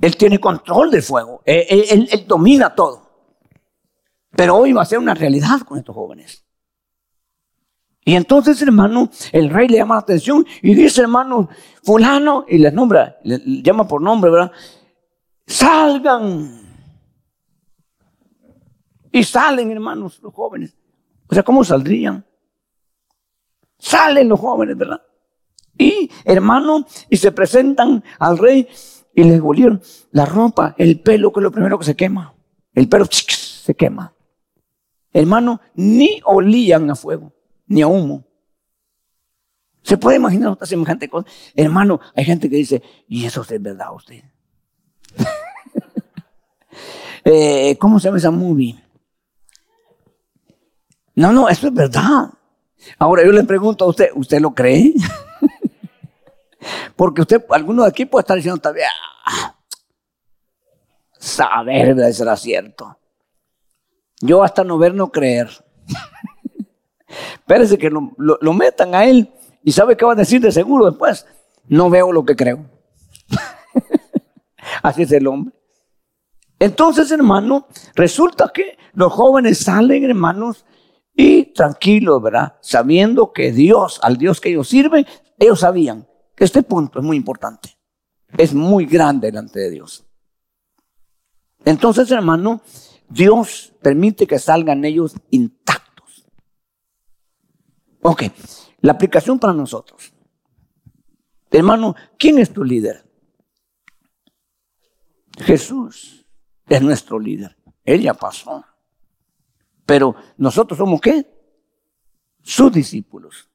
[0.00, 1.42] Él tiene control del fuego.
[1.44, 3.02] Él, domina todo.
[4.30, 6.42] Pero hoy va a ser una realidad con estos jóvenes.
[8.02, 11.50] Y entonces, hermano, el rey le llama la atención y dice, hermano,
[11.82, 14.52] fulano, y les nombra, le llama por nombre, ¿verdad?
[15.46, 16.62] Salgan.
[19.12, 20.74] Y salen, hermanos, los jóvenes.
[21.28, 22.24] O sea, ¿cómo saldrían?
[23.78, 25.02] Salen los jóvenes, ¿verdad?
[25.78, 28.68] Y, hermano, y se presentan al rey
[29.14, 32.34] y les volvieron la ropa, el pelo, que es lo primero que se quema.
[32.72, 34.14] El pelo se quema.
[35.12, 37.32] Hermano, ni olían a fuego,
[37.66, 38.24] ni a humo.
[39.82, 41.28] ¿Se puede imaginar otra semejante cosa?
[41.54, 44.22] Hermano, hay gente que dice, ¿y eso es verdad usted?
[47.28, 48.80] Eh, ¿Cómo se llama esa movie?
[51.16, 52.30] No, no, eso es verdad.
[52.98, 54.94] Ahora yo le pregunto a usted, ¿usted lo cree?
[56.96, 58.88] Porque usted, alguno de aquí puede estar diciendo todavía,
[59.26, 59.56] ah,
[61.18, 62.98] saber será cierto.
[64.20, 65.50] Yo hasta no ver, no creer.
[67.34, 69.30] Espérese que lo, lo, metan a él
[69.62, 71.26] y sabe qué va a decir de seguro después.
[71.68, 72.64] No veo lo que creo.
[74.82, 75.54] Así es el hombre.
[76.58, 80.64] Entonces, hermano, resulta que los jóvenes salen, hermanos,
[81.16, 82.56] y tranquilos, ¿verdad?
[82.60, 85.06] Sabiendo que Dios, al Dios que ellos sirven,
[85.38, 86.06] ellos sabían
[86.44, 87.78] este punto es muy importante.
[88.36, 90.04] Es muy grande delante de Dios.
[91.64, 92.60] Entonces, hermano,
[93.08, 96.26] Dios permite que salgan ellos intactos.
[98.02, 98.24] Ok,
[98.80, 100.12] la aplicación para nosotros.
[101.50, 103.08] Hermano, ¿quién es tu líder?
[105.38, 106.26] Jesús
[106.68, 107.56] es nuestro líder.
[107.84, 108.64] Él ya pasó.
[109.86, 111.24] Pero nosotros somos qué?
[112.42, 113.48] Sus discípulos.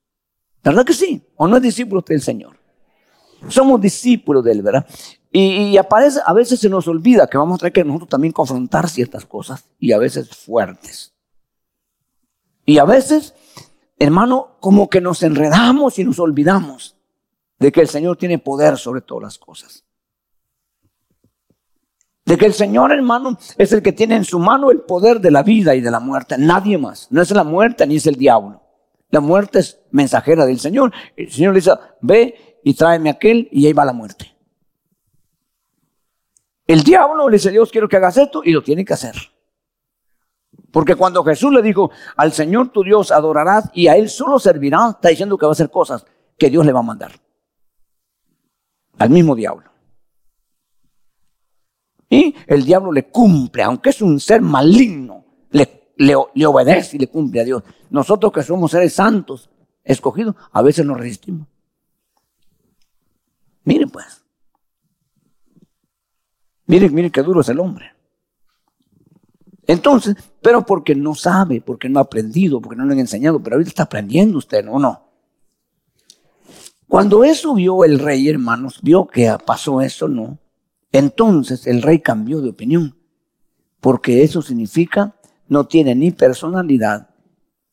[0.64, 1.22] ¿Verdad que sí?
[1.36, 2.58] ¿O no es discípulo del Señor?
[3.50, 4.86] Somos discípulos de Él, ¿verdad?
[5.34, 8.90] Y, aparece, a veces se nos olvida que vamos a tener que nosotros también confrontar
[8.90, 11.14] ciertas cosas y a veces fuertes.
[12.66, 13.34] Y a veces,
[13.98, 16.98] hermano, como que nos enredamos y nos olvidamos
[17.60, 19.86] de que el Señor tiene poder sobre todas las cosas.
[22.26, 25.32] De que el Señor, hermano, es el que tiene en su mano el poder de
[25.32, 26.36] la vida y de la muerte.
[26.38, 27.08] Nadie más.
[27.10, 28.62] No es la muerte ni es el diablo.
[29.10, 30.92] La muerte es mensajera del Señor.
[31.16, 34.36] El Señor le dice, ve y tráeme aquel y ahí va la muerte.
[36.68, 39.16] El diablo le dice, Dios quiero que hagas esto y lo tiene que hacer.
[40.72, 44.92] Porque cuando Jesús le dijo, al Señor tu Dios adorarás y a Él solo servirás,
[44.96, 46.06] está diciendo que va a hacer cosas
[46.38, 47.12] que Dios le va a mandar.
[48.98, 49.71] Al mismo diablo.
[52.12, 57.08] Y el diablo le cumple, aunque es un ser maligno, le, le obedece y le
[57.08, 57.64] cumple a Dios.
[57.90, 59.50] Nosotros que somos seres santos,
[59.82, 61.48] escogidos, a veces nos resistimos.
[63.64, 64.26] Miren pues.
[66.66, 67.94] Miren, miren qué duro es el hombre.
[69.68, 73.56] Entonces, pero porque no sabe, porque no ha aprendido, porque no le han enseñado, pero
[73.56, 74.80] ahorita está aprendiendo usted, ¿no?
[74.80, 75.08] no.
[76.90, 80.41] Cuando eso vio el rey, hermanos, vio que pasó eso, ¿no?
[80.92, 82.98] Entonces el rey cambió de opinión,
[83.80, 85.16] porque eso significa
[85.48, 87.10] no tiene ni personalidad,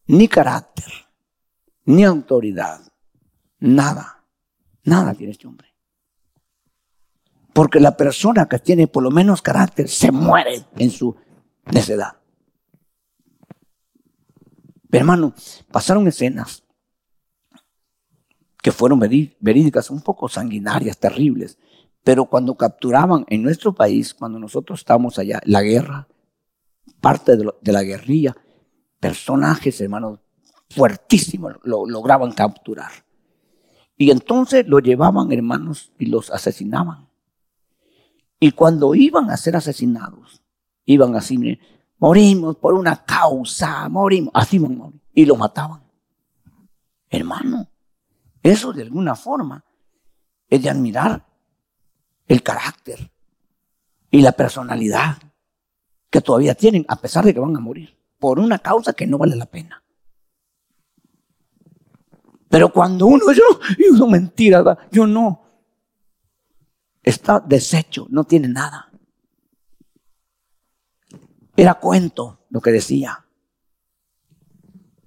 [0.07, 0.93] ni carácter,
[1.85, 2.81] ni autoridad,
[3.61, 4.25] nada,
[4.85, 5.69] nada tiene este hombre.
[7.53, 11.17] Porque la persona que tiene por lo menos carácter se muere en su
[11.73, 12.19] necedad.
[14.91, 15.35] hermano,
[15.71, 16.65] pasaron escenas
[18.63, 21.59] que fueron verídicas, un poco sanguinarias, terribles.
[22.09, 26.09] Pero cuando capturaban en nuestro país, cuando nosotros estábamos allá, la guerra,
[27.03, 28.35] parte de, la guerrilla,
[28.99, 30.19] personajes, hermanos,
[30.71, 32.93] fuertísimos, lo lograban capturar.
[33.99, 37.11] Y entonces lo llevaban, hermanos, y los asesinaban.
[38.41, 40.43] Y cuando iban a ser asesinados,
[40.87, 41.61] iban así,
[41.99, 45.83] morimos por una causa, morimos, así morir, y lo mataban.
[47.11, 47.69] Hermano,
[48.43, 49.63] eso de alguna forma
[50.49, 51.28] es de admirar
[52.29, 53.11] el carácter
[54.11, 55.19] y la personalidad
[56.11, 59.19] que todavía tienen, a pesar de que van a morir, por una causa que no
[59.19, 59.83] vale la pena.
[62.49, 63.43] Pero cuando uno, yo,
[63.97, 65.43] yo mentira, yo no,
[67.03, 68.91] está deshecho, no tiene nada.
[71.57, 73.25] Era cuento lo que decía.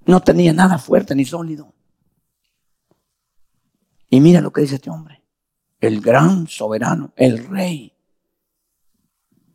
[0.06, 1.74] No tenía nada fuerte ni sólido.
[4.10, 5.21] Y mira lo que dice este hombre.
[5.82, 7.92] El gran soberano, el rey,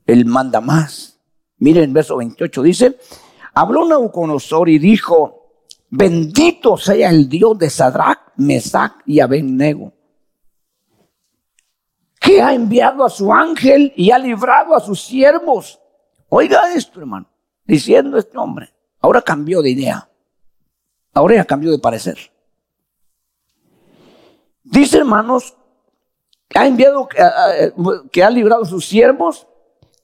[0.07, 1.21] el manda más.
[1.59, 2.99] Miren verso 28 dice,
[3.55, 5.53] habló Nabucodonosor y dijo,
[5.89, 9.93] bendito sea el Dios de Sadrach, Mesach y Abednego,
[12.21, 15.81] que ha enviado a su ángel y ha librado a sus siervos.
[16.29, 17.31] Oiga esto, hermano,
[17.65, 20.11] diciendo este hombre, ahora cambió de idea,
[21.15, 22.19] ahora ya cambió de parecer.
[24.65, 25.57] Dice, hermanos,
[26.55, 27.09] ha enviado,
[28.13, 29.47] que ha librado sus siervos,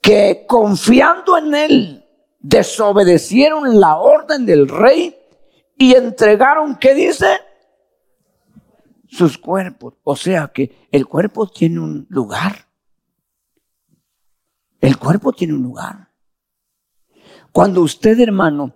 [0.01, 2.09] que confiando en él,
[2.41, 5.17] desobedecieron la orden del rey
[5.77, 7.41] y entregaron, ¿qué dice?
[9.07, 9.95] Sus cuerpos.
[10.03, 12.67] O sea que el cuerpo tiene un lugar.
[14.81, 16.09] El cuerpo tiene un lugar.
[17.53, 18.75] Cuando usted, hermano,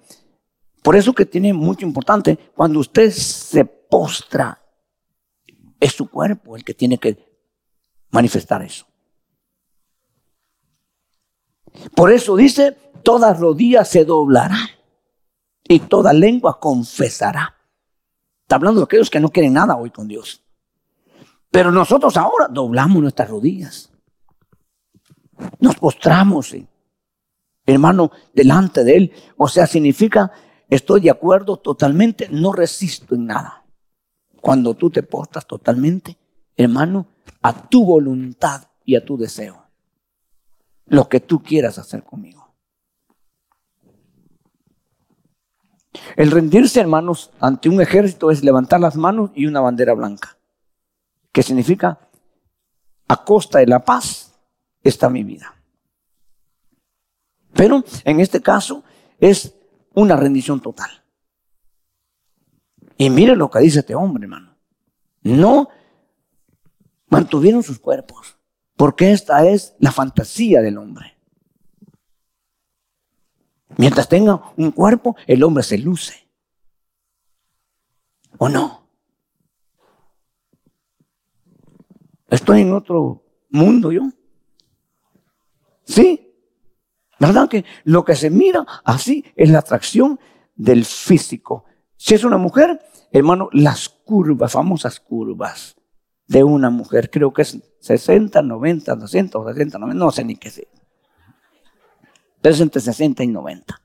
[0.83, 4.62] por eso que tiene mucho importante, cuando usted se postra
[5.81, 7.25] es su cuerpo el que tiene que
[8.11, 8.87] manifestar eso.
[11.95, 14.59] Por eso dice, toda rodilla se doblará
[15.64, 17.55] y toda lengua confesará.
[18.42, 20.42] Está hablando de aquellos que no quieren nada hoy con Dios.
[21.51, 23.90] Pero nosotros ahora doblamos nuestras rodillas.
[25.59, 26.55] Nos postramos,
[27.64, 29.12] hermano, delante de Él.
[29.37, 30.31] O sea, significa,
[30.69, 33.64] estoy de acuerdo totalmente, no resisto en nada.
[34.40, 36.16] Cuando tú te portas totalmente,
[36.57, 37.09] hermano,
[37.42, 39.64] a tu voluntad y a tu deseo.
[40.86, 42.54] Lo que tú quieras hacer conmigo.
[46.16, 50.36] El rendirse, hermanos, ante un ejército es levantar las manos y una bandera blanca.
[51.32, 51.98] Que significa,
[53.08, 54.32] a costa de la paz
[54.82, 55.54] está mi vida.
[57.52, 58.84] Pero en este caso
[59.18, 59.54] es
[59.94, 60.90] una rendición total.
[62.98, 64.56] Y mire lo que dice este hombre, hermano.
[65.22, 65.68] No
[67.09, 68.38] mantuvieron sus cuerpos,
[68.77, 71.16] porque esta es la fantasía del hombre.
[73.77, 76.29] Mientras tenga un cuerpo, el hombre se luce.
[78.38, 78.88] ¿O no?
[82.29, 84.03] Estoy en otro mundo yo.
[85.85, 86.23] Sí.
[87.19, 90.21] ¿Verdad que lo que se mira así es la atracción
[90.55, 91.64] del físico?
[91.97, 95.75] Si es una mujer, hermano, las curvas, famosas curvas
[96.26, 100.50] de una mujer, creo que es 60, 90, 200, 60, 90, no sé ni qué
[100.50, 100.68] sé.
[102.40, 103.80] Pero es entre 60 y 90.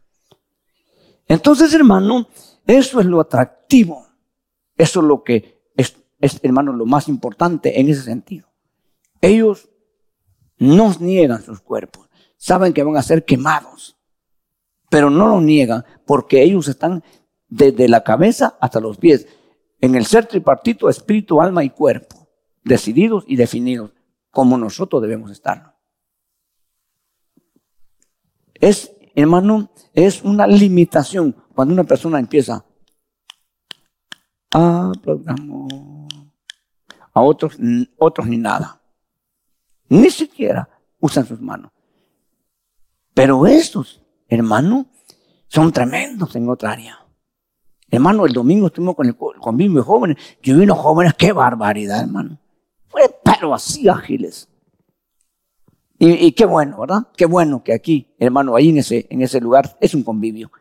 [1.27, 2.27] Entonces, hermano,
[2.65, 4.06] eso es lo atractivo.
[4.75, 8.47] Eso es lo que es, es, hermano, lo más importante en ese sentido.
[9.21, 9.69] Ellos
[10.58, 12.10] no niegan sus cuerpos.
[12.38, 13.97] Saben que van a ser quemados.
[14.89, 17.04] Pero no lo niegan porque ellos están
[17.51, 19.27] desde la cabeza hasta los pies,
[19.82, 22.21] en el ser tripartito, espíritu, alma y cuerpo,
[22.63, 23.91] decididos y definidos,
[24.30, 25.78] como nosotros debemos estar.
[28.54, 32.65] Es, hermano, es una limitación cuando una persona empieza
[34.54, 35.67] a programar
[37.13, 37.58] a otros,
[37.97, 38.82] otros ni nada.
[39.89, 40.69] Ni siquiera
[41.00, 41.71] usan sus manos.
[43.13, 44.86] Pero estos, hermano,
[45.47, 46.97] son tremendos en otra área.
[47.89, 50.17] Hermano, el domingo estuvimos con el convivio de jóvenes.
[50.41, 52.39] Yo vi unos jóvenes, qué barbaridad, hermano.
[53.23, 54.47] Pero así ágiles.
[56.04, 57.04] Y, qué bueno, ¿verdad?
[57.15, 60.51] Qué bueno que aquí, hermano, ahí en ese, en ese lugar es un convivio.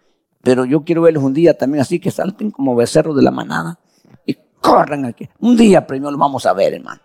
[0.43, 3.79] Pero yo quiero verlos un día también así, que salten como becerros de la manada
[4.27, 5.31] y corran aquí.
[5.39, 7.01] Un día primero lo vamos a ver, hermano.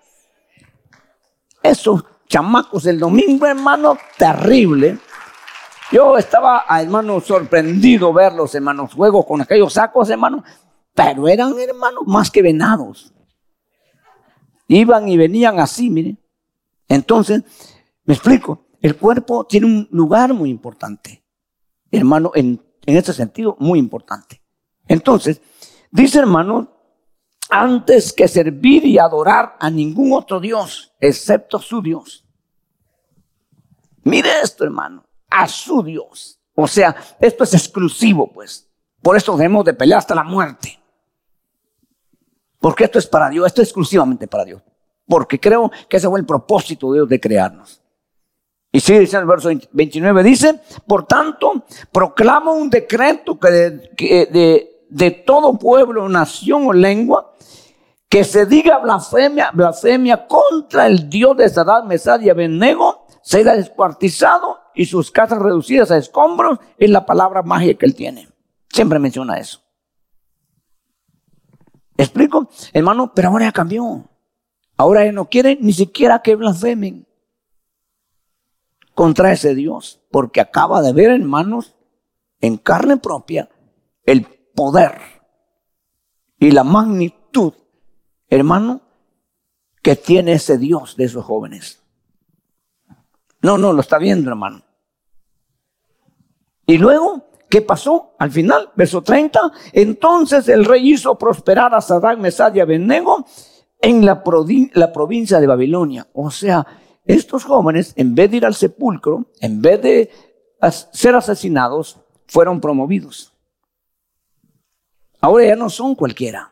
[1.63, 4.97] Esos chamacos del domingo, hermano, terrible.
[5.93, 10.43] Yo estaba, ah, hermano, sorprendido verlos, hermanos, juegos con aquellos sacos, hermano,
[10.93, 13.13] pero eran, hermanos, más que venados.
[14.67, 16.19] Iban y venían así, miren.
[16.87, 17.43] Entonces,
[18.03, 21.23] me explico, el cuerpo tiene un lugar muy importante,
[21.91, 24.41] hermano, en, en este sentido, muy importante.
[24.87, 25.41] Entonces,
[25.91, 26.71] dice, hermano,
[27.49, 32.25] antes que servir y adorar a ningún otro Dios, excepto su Dios.
[34.03, 35.05] Mire esto, hermano
[35.35, 36.39] a su Dios.
[36.55, 38.69] O sea, esto es exclusivo, pues.
[39.01, 40.79] Por eso debemos de pelear hasta la muerte.
[42.65, 44.59] Porque esto es para Dios, esto es exclusivamente para Dios.
[45.07, 47.79] porque creo que ese fue el propósito de Dios de crearnos.
[48.71, 55.11] Y sigue diciendo el verso 29, dice, por tanto, proclamo un decreto que de, de,
[55.11, 57.35] todo pueblo, nación o lengua,
[58.09, 64.57] que se diga blasfemia, blasfemia contra el Dios de Saddam, Mesad y Abednego, será descuartizado
[64.73, 68.27] y sus casas reducidas a escombros, es la palabra mágica que él tiene.
[68.69, 69.64] Siempre menciona eso.
[71.97, 72.49] ¿Explico?
[72.73, 74.09] Hermano, pero ahora ya cambió.
[74.77, 77.07] Ahora él no quiere ni siquiera que blasfemen
[78.93, 81.75] contra ese Dios, porque acaba de ver, hermanos,
[82.41, 83.49] en carne propia,
[84.05, 84.25] el
[84.55, 85.01] poder
[86.39, 87.53] y la magnitud,
[88.29, 88.81] hermano,
[89.81, 91.81] que tiene ese Dios de esos jóvenes.
[93.41, 94.63] No, no, lo está viendo, hermano.
[96.65, 98.15] Y luego, ¿qué pasó?
[98.19, 103.25] Al final, verso 30, entonces el rey hizo prosperar a Saddam, Mesad y Abednego
[103.81, 106.07] en la provincia de Babilonia.
[106.13, 106.65] O sea,
[107.05, 110.09] estos jóvenes, en vez de ir al sepulcro, en vez de
[110.91, 113.31] ser asesinados, fueron promovidos.
[115.21, 116.51] Ahora ya no son cualquiera.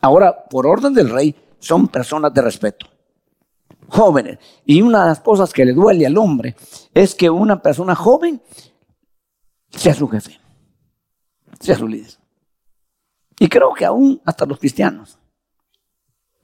[0.00, 2.86] Ahora, por orden del rey, son personas de respeto.
[3.88, 4.38] Jóvenes.
[4.64, 6.54] Y una de las cosas que le duele al hombre
[6.94, 8.40] es que una persona joven
[9.70, 10.38] sea su jefe,
[11.60, 12.12] sea su líder.
[13.38, 15.18] Y creo que aún hasta los cristianos.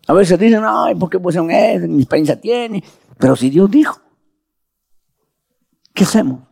[0.07, 1.87] A veces dicen, ay, ¿por qué pusieron eso?
[1.89, 2.85] Mi experiencia tiene.
[3.19, 4.01] Pero si Dios dijo,
[5.93, 6.43] ¿qué hacemos?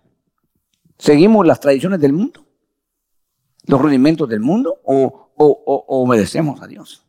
[0.98, 2.44] ¿Seguimos las tradiciones del mundo?
[3.66, 4.80] ¿Los rudimentos del mundo?
[4.84, 7.06] ¿O, obedecemos a Dios?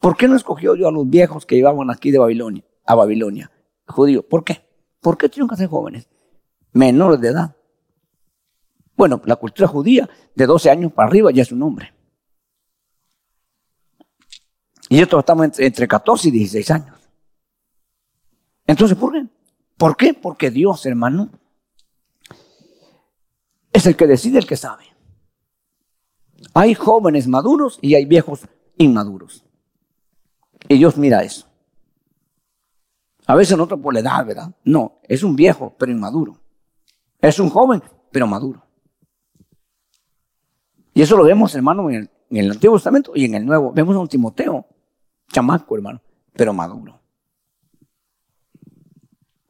[0.00, 3.50] ¿Por qué no escogió yo a los viejos que llevaban aquí de Babilonia, a Babilonia,
[3.86, 4.24] judíos?
[4.28, 4.64] ¿Por qué?
[5.00, 6.08] ¿Por qué tienen que ser jóvenes?
[6.72, 7.56] Menores de edad.
[8.98, 11.94] Bueno, la cultura judía, de 12 años para arriba ya es un hombre.
[14.88, 16.98] Y esto estamos entre 14 y 16 años.
[18.66, 19.26] Entonces, ¿por qué?
[19.76, 20.14] ¿Por qué?
[20.14, 21.30] Porque Dios, hermano,
[23.72, 24.84] es el que decide, el que sabe.
[26.52, 29.44] Hay jóvenes maduros y hay viejos inmaduros.
[30.68, 31.46] Y Dios mira eso.
[33.26, 34.56] A veces no por la edad, ¿verdad?
[34.64, 36.40] No, es un viejo, pero inmaduro.
[37.20, 37.80] Es un joven,
[38.10, 38.67] pero maduro.
[40.98, 43.70] Y eso lo vemos, hermano, en el, Antiguo Testamento y en el Nuevo.
[43.72, 44.66] Vemos a un Timoteo,
[45.30, 47.00] chamaco, hermano, pero maduro.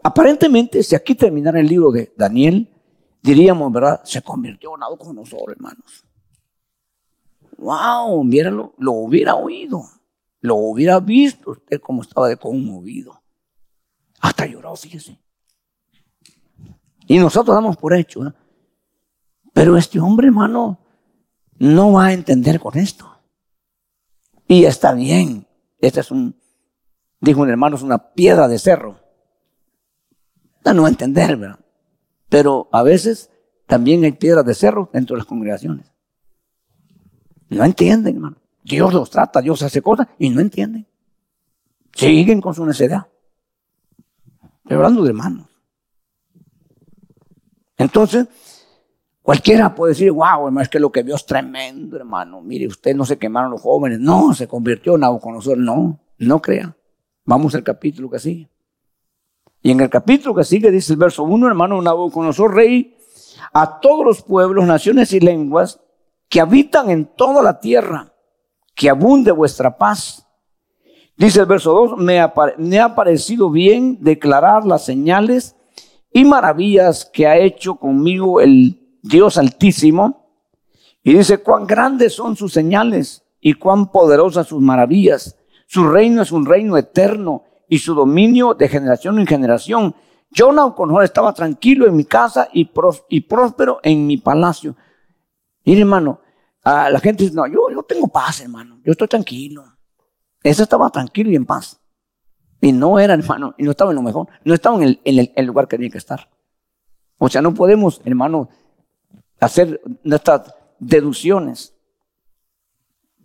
[0.02, 2.68] Aparentemente, si aquí terminara el libro de Daniel,
[3.22, 4.02] diríamos, ¿verdad?
[4.04, 6.04] Se convirtió en algo con nosotros, hermanos.
[7.56, 8.22] ¡Wow!
[8.24, 9.84] Míralo, lo hubiera oído,
[10.40, 13.22] lo hubiera visto usted como estaba de conmovido.
[14.20, 15.18] Hasta lloró, fíjese.
[17.06, 18.34] Y nosotros damos por hecho, ¿eh?
[19.54, 20.84] Pero este hombre, hermano,
[21.58, 23.20] no va a entender con esto.
[24.46, 25.46] Y está bien.
[25.80, 26.36] Este es un,
[27.20, 29.08] dijo un hermano, es una piedra de cerro
[30.74, 31.58] no va a entender, ¿verdad?
[32.28, 33.30] Pero a veces
[33.66, 35.92] también hay piedras de cerro dentro de las congregaciones.
[37.48, 38.36] No entienden, hermano.
[38.62, 40.86] Dios los trata, Dios hace cosas y no entienden.
[41.94, 43.06] Siguen con su necedad.
[44.62, 45.48] Estoy hablando de hermanos.
[47.78, 48.26] Entonces,
[49.28, 52.40] cualquiera puede decir, wow, hermano, es que lo que vio es tremendo, hermano.
[52.40, 54.00] Mire, usted no se quemaron los jóvenes.
[54.00, 55.58] No, se convirtió en Nabucodonosor.
[55.58, 56.74] No, no crea.
[57.26, 58.48] Vamos al capítulo que sigue.
[59.60, 62.96] Y en el capítulo que sigue dice el verso 1, hermano Nabucodonosor, rey,
[63.52, 65.78] a todos los pueblos, naciones y lenguas
[66.30, 68.14] que habitan en toda la tierra,
[68.74, 70.26] que abunde vuestra paz.
[71.18, 72.18] Dice el verso 2, me
[72.56, 75.54] me ha parecido bien declarar las señales
[76.14, 80.28] y maravillas que ha hecho conmigo el Dios Altísimo.
[81.02, 85.38] Y dice, cuán grandes son sus señales y cuán poderosas sus maravillas.
[85.66, 89.94] Su reino es un reino eterno y su dominio de generación en generación.
[90.30, 94.76] Yo, Nauconor, estaba tranquilo en mi casa y, próspero en mi palacio.
[95.64, 96.20] Y hermano,
[96.64, 99.64] la gente dice, no, yo, yo tengo paz, hermano, yo estoy tranquilo.
[100.42, 101.80] Ese estaba tranquilo y en paz.
[102.60, 105.46] Y no era, hermano, y no estaba en lo mejor, no estaba en el, el
[105.46, 106.28] lugar que tenía que estar.
[107.18, 108.48] O sea, no podemos, hermano,
[109.40, 111.74] hacer nuestras deducciones.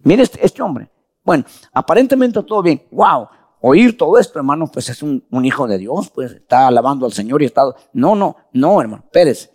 [0.03, 0.89] Mire este, este hombre.
[1.23, 2.83] Bueno, aparentemente todo bien.
[2.91, 3.27] Wow,
[3.61, 7.41] oír todo esto, hermano, pues es un, hijo de Dios, pues está alabando al Señor
[7.41, 7.63] y está...
[7.93, 9.49] No, no, no, hermano, Pérez.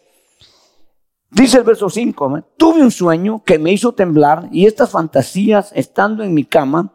[1.31, 6.25] Dice el verso 5, tuve un sueño que me hizo temblar y estas fantasías estando
[6.25, 6.95] en mi cama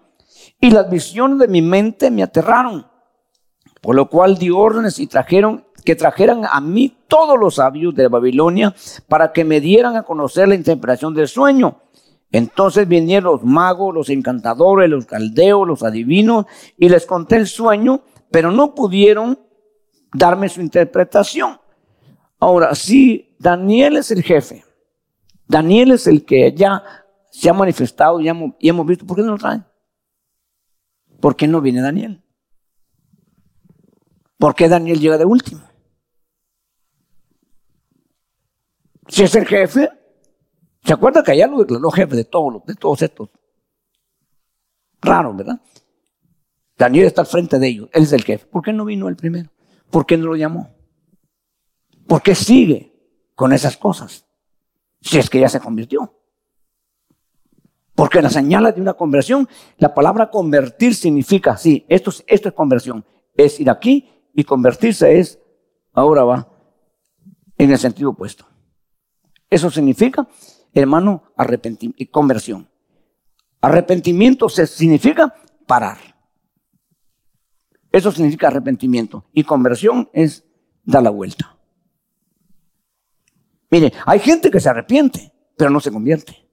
[0.60, 2.88] y las visiones de mi mente me aterraron,
[3.80, 8.08] por lo cual di órdenes y trajeron que trajeran a mí todos los sabios de
[8.08, 8.74] Babilonia
[9.08, 11.82] para que me dieran a conocer la interpretación del sueño.
[12.32, 16.46] Entonces vinieron los magos, los encantadores, los caldeos, los adivinos,
[16.78, 19.40] y les conté el sueño, pero no pudieron
[20.14, 21.60] darme su interpretación.
[22.40, 24.66] Ahora, si Daniel es el jefe,
[25.48, 26.84] Daniel es el que ya
[27.30, 29.66] se ha manifestado y hemos, y hemos visto, ¿por qué no lo traen?
[31.20, 32.24] ¿Por qué no viene Daniel?
[34.38, 35.62] ¿Por qué Daniel llega de último?
[39.08, 39.90] Si es el jefe,
[40.84, 43.30] ¿Se acuerda que allá lo declaró jefe de todos, de todos estos?
[45.02, 45.62] Raro, ¿verdad?
[46.78, 48.46] Daniel está al frente de ellos, él es el jefe.
[48.48, 49.50] ¿Por qué no vino el primero?
[49.90, 50.70] ¿Por qué no lo llamó?
[52.08, 52.94] ¿Por qué sigue
[53.36, 54.26] con esas cosas?
[55.00, 56.20] Si es que ya se convirtió.
[57.96, 59.48] Porque la señal de una conversión,
[59.78, 63.06] la palabra convertir significa, sí, esto, esto es conversión.
[63.36, 65.40] Es ir aquí y convertirse es,
[65.94, 66.50] ahora va,
[67.58, 68.53] en el sentido opuesto.
[69.54, 70.28] Eso significa
[70.74, 72.68] hermano, arrepentimiento conversión.
[73.62, 75.34] Arrepentimiento significa
[75.68, 76.00] parar.
[77.92, 79.26] Eso significa arrepentimiento.
[79.32, 80.44] Y conversión es
[80.84, 81.56] dar la vuelta.
[83.70, 86.50] Mire, hay gente que se arrepiente, pero no se convierte.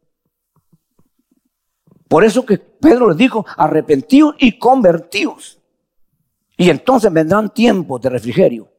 [2.07, 5.59] Por eso que Pedro les dijo, arrepentidos y convertidos.
[6.59, 8.71] Y entonces vendrán tiempos de refrigerio.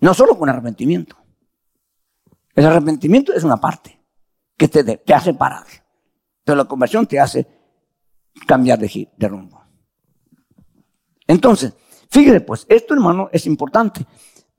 [0.00, 1.23] No solo con arrepentimiento.
[2.54, 4.00] El arrepentimiento es una parte
[4.56, 5.66] que te, hace parar,
[6.44, 7.46] pero la conversión te hace
[8.46, 9.60] cambiar de, de rumbo.
[11.26, 11.74] Entonces,
[12.10, 14.06] fíjese pues, esto hermano es importante,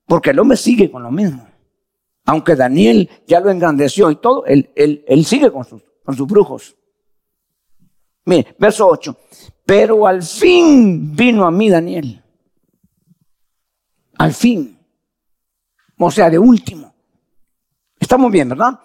[0.05, 1.47] porque el hombre sigue con lo mismo.
[2.25, 6.75] Aunque Daniel ya lo engrandeció y todo, él, él, sigue con sus, con sus brujos.
[8.25, 9.15] Mire, verso 8.
[9.63, 12.23] Pero al fin vino a mí Daniel.
[14.17, 14.79] Al fin.
[15.99, 16.94] O sea, de último.
[18.15, 18.79] Estamos bien, ¿verdad?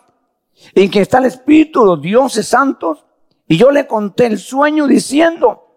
[0.74, 3.06] En que está el Espíritu los dioses santos.
[3.46, 5.68] Y yo le conté el sueño diciendo,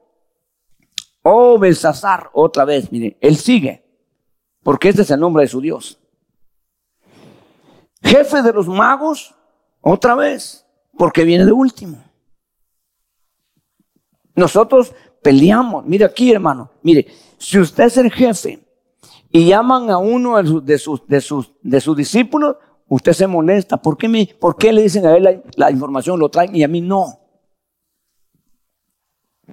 [1.21, 3.85] oh Belsasar, otra vez, mire, él sigue,
[4.63, 5.99] porque este es el nombre de su Dios.
[8.01, 9.35] Jefe de los magos,
[9.81, 10.65] otra vez,
[10.97, 12.03] porque viene de último.
[14.33, 17.05] Nosotros peleamos, mire aquí hermano, mire,
[17.37, 18.67] si usted es el jefe
[19.29, 22.55] y llaman a uno de sus, de sus, de sus discípulos,
[22.93, 23.77] Usted se molesta.
[23.77, 26.67] ¿Por qué, me, por qué le dicen a él la, información, lo traen y a
[26.67, 27.19] mí no?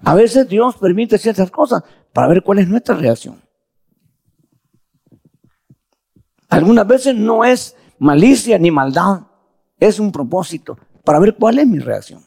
[0.02, 1.82] A veces Dios permite ciertas cosas
[2.12, 3.40] para ver cuál es nuestra reacción.
[6.50, 9.22] Algunas veces no es malicia ni maldad,
[9.78, 12.22] es un propósito para ver cuál es mi reacción.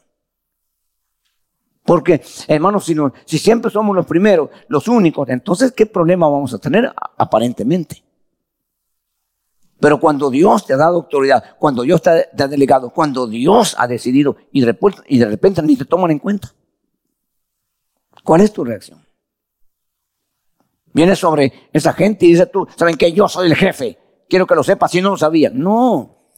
[1.85, 2.95] Porque, hermanos, si,
[3.25, 8.02] si siempre somos los primeros, los únicos, entonces, ¿qué problema vamos a tener aparentemente?
[9.83, 13.85] Pero cuando Dios te ha dado autoridad, cuando Dios te ha, delegado, cuando Dios ha
[13.85, 16.53] decidido y de, repente, y de repente ni te toman en cuenta,
[18.23, 19.05] ¿cuál es tu reacción?
[20.93, 23.97] Vienes sobre esa gente y dices tú, ¿saben que yo soy el jefe?
[24.29, 25.51] Quiero que lo sepas si no lo sabía.
[25.53, 26.29] No,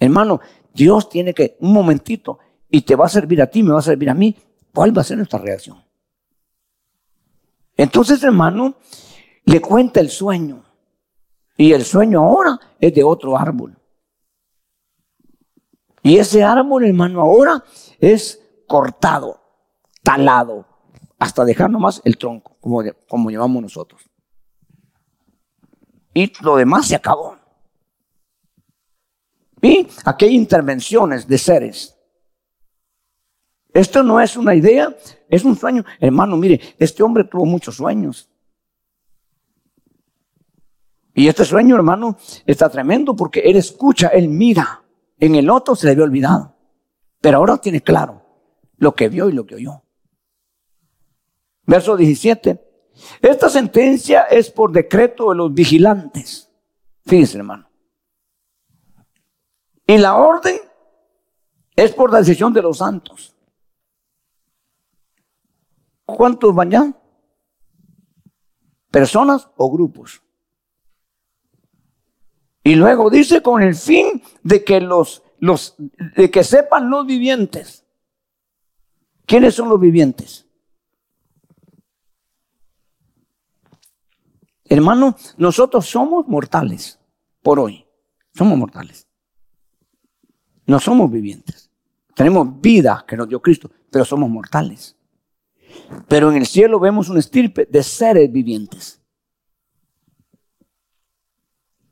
[0.00, 0.40] hermano,
[0.74, 3.82] Dios tiene que, un momentito, y te va a servir a ti, me va a
[3.82, 4.36] servir a mí.
[4.74, 5.80] ¿Cuál va a ser nuestra reacción?
[7.76, 8.74] Entonces, hermano,
[9.44, 10.64] le cuenta el sueño.
[11.56, 13.78] Y el sueño ahora es de otro árbol.
[16.02, 17.62] Y ese árbol, hermano, ahora
[18.00, 19.40] es cortado,
[20.02, 20.66] talado,
[21.16, 24.02] hasta dejar nomás el tronco, como, como llevamos nosotros.
[26.12, 27.36] Y lo demás se acabó.
[29.62, 31.96] Y aquí hay intervenciones de seres.
[33.72, 34.94] Esto no es una idea,
[35.28, 35.84] es un sueño.
[36.00, 38.28] Hermano, mire, este hombre tuvo muchos sueños.
[41.14, 44.82] Y este sueño, hermano, está tremendo porque él escucha, él mira.
[45.18, 46.56] En el otro se le había olvidado.
[47.20, 48.22] Pero ahora tiene claro
[48.76, 49.82] lo que vio y lo que oyó.
[51.64, 52.60] Verso 17.
[53.20, 56.50] Esta sentencia es por decreto de los vigilantes.
[57.06, 57.68] Fíjense, hermano.
[59.86, 60.56] Y la orden
[61.76, 63.36] es por decisión de los santos.
[66.04, 66.96] ¿Cuántos van
[68.90, 70.22] ¿Personas o grupos?
[72.64, 75.74] Y luego dice con el fin de que los, los,
[76.16, 77.84] de que sepan los vivientes.
[79.26, 80.46] ¿Quiénes son los vivientes?
[84.64, 86.98] Hermano, nosotros somos mortales
[87.42, 87.84] por hoy.
[88.32, 89.08] Somos mortales.
[90.66, 91.70] No somos vivientes.
[92.14, 94.96] Tenemos vida que nos dio Cristo, pero somos mortales.
[96.08, 99.01] Pero en el cielo vemos un estirpe de seres vivientes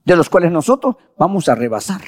[0.04, 2.02] de los cuales nosotros vamos a rebasar.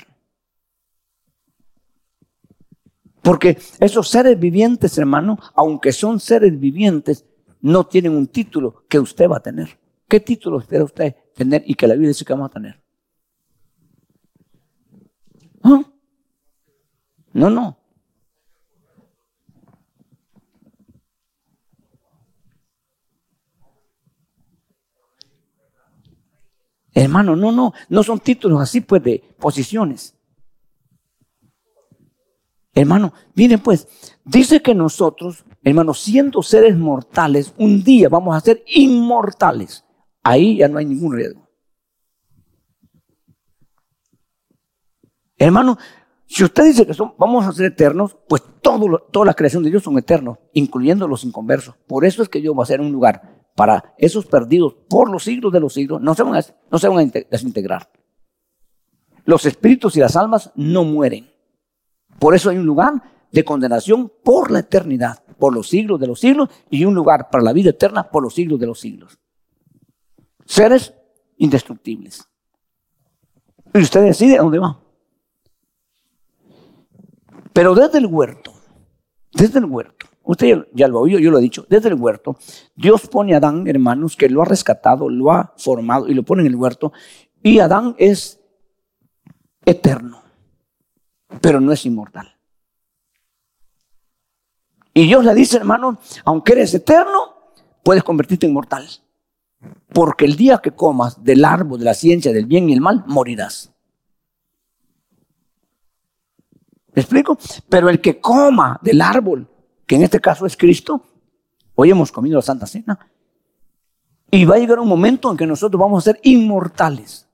[3.22, 7.24] Porque esos seres vivientes, hermano, aunque son seres vivientes,
[7.60, 9.78] no tienen un título que usted va a tener.
[10.08, 12.82] ¿Qué título espera usted tener y que la Biblia dice que vamos a tener?
[15.62, 15.82] ¿Ah?
[17.32, 17.78] No, no.
[26.94, 30.14] Hermano, no, no, no son títulos así pues de posiciones.
[32.74, 33.86] Hermano, miren pues,
[34.24, 39.84] dice que nosotros, hermano, siendo seres mortales, un día vamos a ser inmortales.
[40.22, 41.48] Ahí ya no hay ningún riesgo.
[45.36, 45.76] Hermano,
[46.26, 49.70] si usted dice que son, vamos a ser eternos, pues todo, toda la creación de
[49.70, 51.74] Dios son eternos, incluyendo los inconversos.
[51.86, 55.24] Por eso es que Dios va a ser un lugar para esos perdidos por los
[55.24, 57.90] siglos de los siglos, no se van a, desintegrar.
[59.24, 61.30] Los espíritus y las almas no mueren.
[62.18, 66.20] Por eso hay un lugar de condenación por la eternidad, por los siglos de los
[66.20, 69.18] siglos, y un lugar para la vida eterna por los siglos de los siglos.
[70.44, 70.94] Seres
[71.36, 72.26] indestructibles.
[73.74, 74.80] Y usted decide a dónde va.
[77.52, 78.52] Pero desde el huerto,
[79.32, 82.36] desde el huerto, usted ya lo oído, yo lo he dicho, desde el huerto,
[82.74, 86.42] Dios pone a Adán, hermanos, que lo ha rescatado, lo ha formado y lo pone
[86.42, 86.92] en el huerto,
[87.42, 88.40] y Adán es
[89.64, 90.22] eterno,
[91.40, 92.32] pero no es inmortal.
[94.94, 97.34] Y Dios le dice, hermano, aunque eres eterno,
[97.82, 98.86] puedes convertirte en mortal.
[99.92, 103.04] Porque el día que comas del árbol de la ciencia del bien y el mal,
[103.06, 103.72] morirás.
[106.94, 107.38] ¿Me explico?
[107.68, 109.48] Pero el que coma del árbol,
[109.86, 111.04] que en este caso es Cristo,
[111.74, 112.98] hoy hemos comido la Santa Cena,
[114.30, 117.28] y va a llegar un momento en que nosotros vamos a ser inmortales.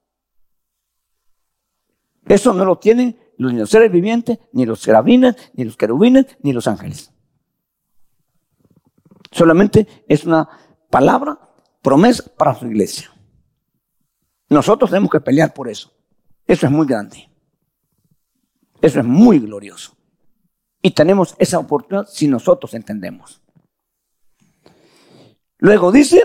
[2.26, 6.53] Eso no lo tienen ni los seres vivientes, ni los serafines, ni los querubines, ni
[6.53, 7.12] los ángeles.
[9.30, 10.49] Solamente es una
[10.90, 11.38] palabra,
[11.82, 13.11] promesa para su iglesia.
[14.49, 15.92] Nosotros tenemos que pelear por eso.
[16.46, 17.30] Eso es muy grande.
[18.80, 19.97] Eso es muy glorioso.
[20.81, 23.41] Y tenemos esa oportunidad si nosotros entendemos.
[25.59, 26.22] Luego dice,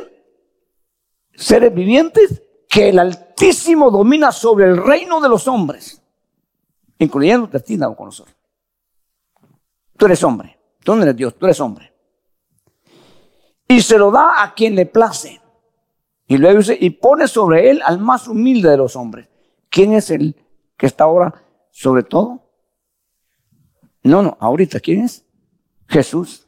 [1.34, 6.01] seres vivientes, que el Altísimo domina sobre el reino de los hombres,
[6.99, 8.36] incluyendo a ti, nosotros.
[9.97, 11.93] Tú eres hombre, tú no eres Dios, tú eres hombre.
[13.68, 15.41] Y se lo da a quien le place.
[16.28, 19.30] Y luego dice, y pone sobre él al más humilde de los hombres.
[19.70, 20.36] ¿Quién es el
[20.78, 21.34] que está ahora
[21.72, 22.43] sobre todo?
[24.04, 25.26] No, no, ahorita, ¿quién es?
[25.88, 26.47] Jesús.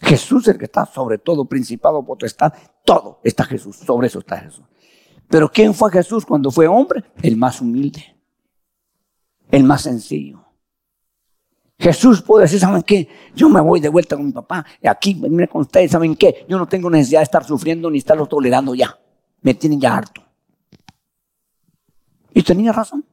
[0.00, 2.52] Jesús es el que está sobre todo, principado, potestad,
[2.84, 4.64] todo está Jesús, sobre eso está Jesús.
[5.28, 7.04] Pero ¿quién fue Jesús cuando fue hombre?
[7.20, 8.16] El más humilde,
[9.50, 10.44] el más sencillo.
[11.78, 13.08] Jesús puede decir, ¿saben qué?
[13.34, 16.44] Yo me voy de vuelta con mi papá, aquí venir con ustedes, ¿saben qué?
[16.48, 18.98] Yo no tengo necesidad de estar sufriendo ni estarlo tolerando ya.
[19.42, 20.22] Me tienen ya harto.
[22.32, 23.04] Y tenía razón.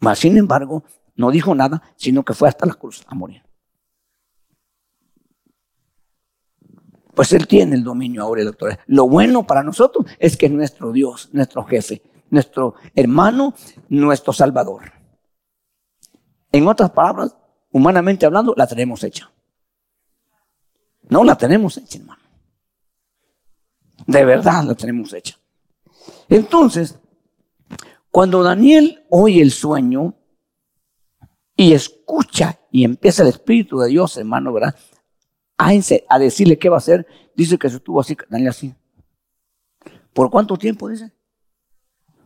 [0.00, 0.84] Mas, sin embargo,
[1.18, 3.42] no dijo nada, sino que fue hasta la cruz a morir.
[7.12, 8.78] Pues Él tiene el dominio ahora, doctor.
[8.86, 12.00] Lo bueno para nosotros es que es nuestro Dios, nuestro jefe,
[12.30, 13.52] nuestro hermano,
[13.88, 14.92] nuestro Salvador.
[16.52, 17.36] En otras palabras,
[17.72, 19.28] humanamente hablando, la tenemos hecha.
[21.08, 22.22] No la tenemos hecha, hermano.
[24.06, 25.36] De verdad la tenemos hecha.
[26.28, 26.96] Entonces,
[28.12, 30.14] cuando Daniel oye el sueño,
[31.58, 34.76] y escucha y empieza el Espíritu de Dios, hermano, ¿verdad?
[35.58, 35.70] A,
[36.08, 37.04] a decirle qué va a hacer.
[37.34, 38.72] Dice que se estuvo así, Daniel así.
[40.12, 41.12] ¿Por cuánto tiempo dice?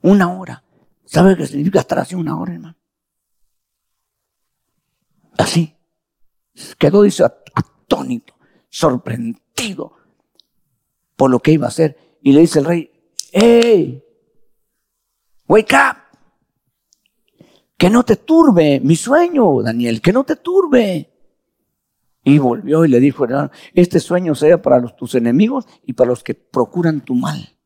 [0.03, 0.62] Una hora.
[1.07, 2.76] ¿Sabe qué significa estar así una hora, hermano?
[5.39, 5.74] Así.
[6.78, 8.35] Quedó, dice, atónito,
[8.68, 9.97] sorprendido
[11.16, 12.18] por lo que iba a hacer.
[12.20, 12.93] Y le dice el rey,
[13.33, 14.05] ¡Hey!
[15.49, 16.02] ¡Wake up!
[17.83, 21.11] Que no te turbe mi sueño, Daniel, que no te turbe.
[22.22, 23.26] Y volvió y le dijo,
[23.74, 27.57] este sueño sea para los, tus enemigos y para los que procuran tu mal.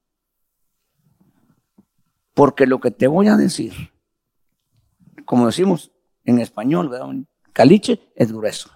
[2.32, 3.74] Porque lo que te voy a decir,
[5.26, 5.92] como decimos
[6.24, 7.08] en español, ¿verdad?
[7.52, 8.70] caliche es grueso.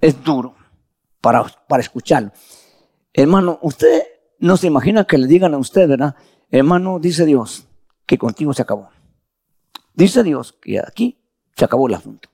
[0.00, 0.56] Es duro
[1.20, 2.32] para, para escucharlo.
[3.12, 4.04] Hermano, usted
[4.38, 6.16] no se imagina que le digan a usted, ¿verdad?
[6.50, 7.68] Hermano, dice Dios,
[8.06, 8.90] que contigo se acabó.
[9.94, 11.18] Dice Dios que aquí
[11.56, 12.28] se acabó el asunto.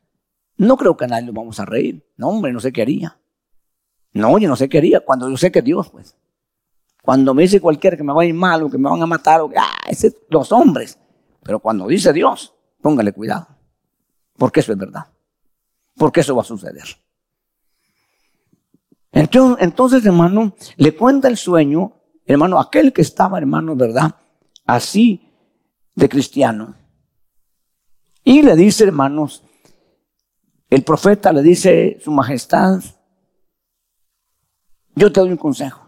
[0.57, 2.07] No creo que a nadie lo vamos a reír.
[2.16, 3.18] No, hombre, no sé qué haría.
[4.12, 5.01] No, yo no sé qué haría.
[5.01, 6.16] Cuando yo sé que Dios, pues.
[7.03, 9.07] Cuando me dice cualquiera que me va a ir mal o que me van a
[9.07, 10.99] matar, o, ah, ese, los hombres.
[11.43, 13.49] Pero cuando dice Dios, póngale cuidado.
[14.37, 15.07] Porque eso es verdad.
[15.97, 16.85] Porque eso va a suceder.
[19.12, 21.95] Entonces, entonces, hermano, le cuenta el sueño,
[22.27, 24.14] hermano, aquel que estaba, hermano, ¿verdad?
[24.66, 25.30] Así
[26.01, 26.75] de cristiano.
[28.25, 29.45] Y le dice, hermanos,
[30.69, 32.81] el profeta le dice, Su Majestad,
[34.95, 35.87] yo te doy un consejo.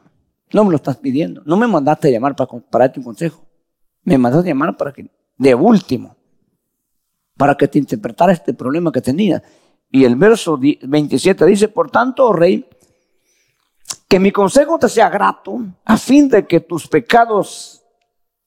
[0.52, 1.42] No me lo estás pidiendo.
[1.46, 3.46] No me mandaste a llamar para, para darte un consejo.
[4.04, 6.14] Me mandaste a llamar para que, de último,
[7.36, 9.42] para que te interpretara este problema que tenía.
[9.90, 12.68] Y el verso 27 dice, por tanto, oh rey,
[14.08, 17.81] que mi consejo te sea grato, a fin de que tus pecados,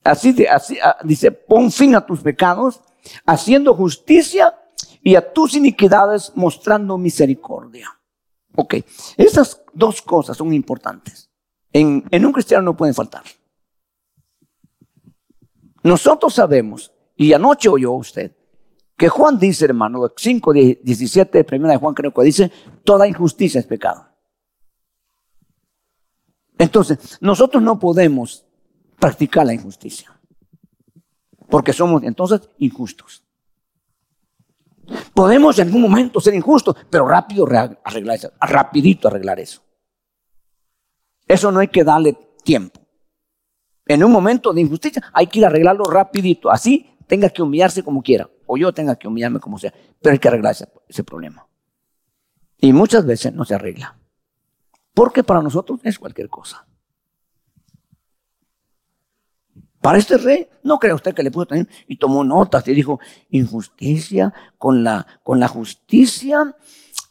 [0.06, 2.82] así, así ah, dice, pon fin a tus pecados,
[3.26, 4.56] haciendo justicia
[5.04, 7.90] y a tus iniquidades mostrando misericordia.
[8.56, 8.76] Ok,
[9.18, 11.30] estas dos cosas son importantes.
[11.74, 13.24] En, un cristiano no pueden faltar.
[15.84, 18.36] Nosotros sabemos, y anoche oyó usted,
[18.96, 22.52] que Juan dice, hermano, 5, 17, primera de Juan creo que dice,
[22.86, 24.08] toda injusticia es pecado.
[26.58, 28.45] Entonces, nosotros no podemos
[29.00, 30.18] practicar la injusticia,
[31.50, 33.24] porque somos entonces injustos.
[35.14, 37.46] Podemos en algún momento ser injustos, pero rápido
[37.84, 39.62] arreglar eso, rapidito arreglar eso.
[41.28, 42.80] Eso no hay que darle tiempo.
[43.88, 47.84] En un momento de injusticia hay que ir a arreglarlo rapidito, así tenga que humillarse
[47.84, 51.04] como quiera, o yo tenga que humillarme como sea, pero hay que arreglar ese, ese
[51.04, 51.48] problema.
[52.58, 53.98] Y muchas veces no se arregla,
[54.94, 56.68] porque para nosotros es cualquier cosa.
[59.86, 63.00] Para este rey, no crea usted que le puso también y tomó notas y dijo,
[63.30, 66.56] injusticia, con la, con la justicia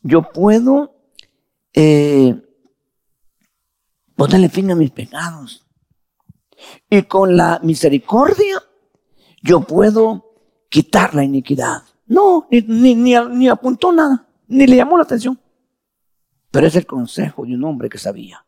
[0.02, 0.92] yo puedo
[1.72, 2.34] eh,
[4.16, 5.64] ponerle fin a mis pecados.
[6.90, 8.60] Y con la misericordia
[9.40, 10.34] yo puedo
[10.68, 11.84] quitar la iniquidad.
[12.06, 15.40] No, ni, ni, ni apuntó nada, ni le llamó la atención.
[16.50, 18.44] Pero es el consejo de un hombre que sabía.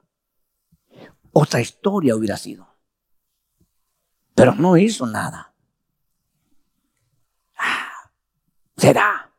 [1.30, 2.75] Otra historia hubiera sido.
[4.36, 5.54] Pero no hizo nada.
[7.56, 8.12] Ah,
[8.76, 9.34] ¿Será?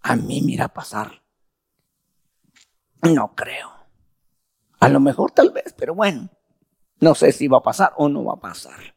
[0.00, 1.22] A mí mira pasar.
[3.02, 3.70] No creo.
[4.80, 6.30] A lo mejor tal vez, pero bueno.
[7.00, 8.94] No sé si va a pasar o no va a pasar.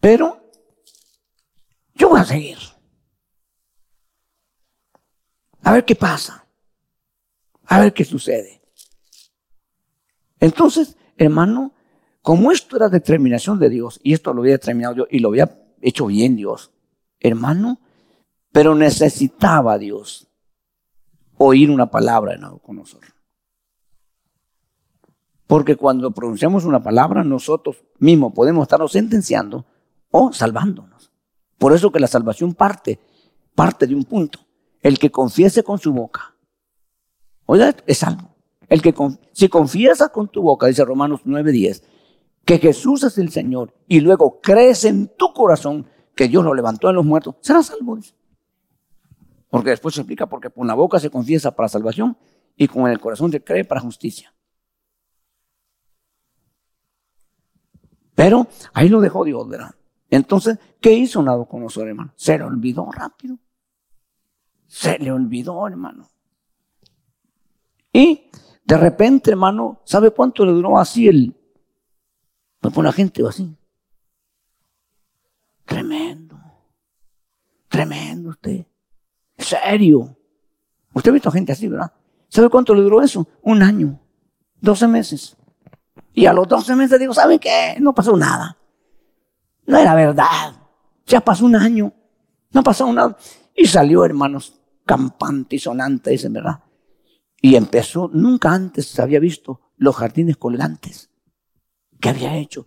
[0.00, 0.50] Pero
[1.94, 2.58] yo voy a seguir.
[5.62, 6.46] A ver qué pasa.
[7.66, 8.62] A ver qué sucede.
[10.40, 11.74] Entonces, hermano,
[12.22, 15.58] como esto era determinación de Dios, y esto lo había determinado yo y lo había
[15.80, 16.72] hecho bien Dios,
[17.20, 17.80] hermano,
[18.52, 20.28] pero necesitaba Dios
[21.36, 23.12] oír una palabra en nosotros.
[25.46, 29.66] Porque cuando pronunciamos una palabra, nosotros mismos podemos estarnos sentenciando
[30.10, 31.10] o salvándonos.
[31.58, 32.98] Por eso que la salvación parte,
[33.54, 34.38] parte de un punto.
[34.80, 36.34] El que confiese con su boca,
[37.46, 38.34] oiga, es salvo.
[38.68, 38.94] El que
[39.32, 41.82] si confiesa con tu boca, dice Romanos 9:10,
[42.44, 46.88] que Jesús es el Señor y luego crees en tu corazón que Dios lo levantó
[46.88, 47.98] de los muertos, serás salvo.
[49.48, 52.16] Porque después se explica porque con la boca se confiesa para salvación
[52.56, 54.34] y con el corazón se cree para justicia.
[58.14, 59.74] Pero ahí lo dejó Dios, ¿verdad?
[60.10, 62.12] Entonces, ¿qué hizo Nabucodonosor, hermano?
[62.16, 63.38] Se le olvidó rápido.
[64.66, 66.10] Se le olvidó, hermano.
[67.92, 68.30] Y
[68.64, 71.34] de repente, hermano, ¿sabe cuánto le duró así el,
[72.62, 73.56] pues por la gente así.
[75.64, 76.38] Tremendo.
[77.68, 78.64] Tremendo usted.
[79.36, 80.16] Serio.
[80.94, 81.92] Usted ha visto gente así, ¿verdad?
[82.28, 83.26] ¿Sabe cuánto le duró eso?
[83.42, 84.00] Un año.
[84.60, 85.36] Doce meses.
[86.14, 87.74] Y a los doce meses digo, ¿sabe qué?
[87.80, 88.56] No pasó nada.
[89.66, 90.54] No era verdad.
[91.04, 91.92] Ya pasó un año.
[92.52, 93.16] No pasó nada.
[93.56, 96.60] Y salió, hermanos, campante y sonante, dicen, ¿verdad?
[97.40, 101.11] Y empezó, nunca antes se había visto los jardines colgantes
[102.02, 102.66] que había hecho,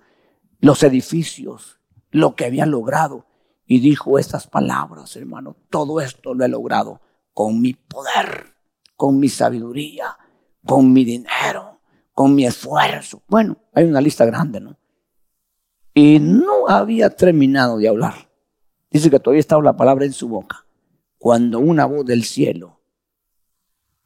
[0.60, 1.80] los edificios,
[2.10, 3.28] lo que había logrado.
[3.68, 7.02] Y dijo estas palabras, hermano, todo esto lo he logrado
[7.34, 8.56] con mi poder,
[8.96, 10.18] con mi sabiduría,
[10.66, 11.82] con mi dinero,
[12.14, 13.22] con mi esfuerzo.
[13.28, 14.78] Bueno, hay una lista grande, ¿no?
[15.94, 18.30] Y no había terminado de hablar.
[18.90, 20.66] Dice que todavía estaba la palabra en su boca.
[21.18, 22.80] Cuando una voz del cielo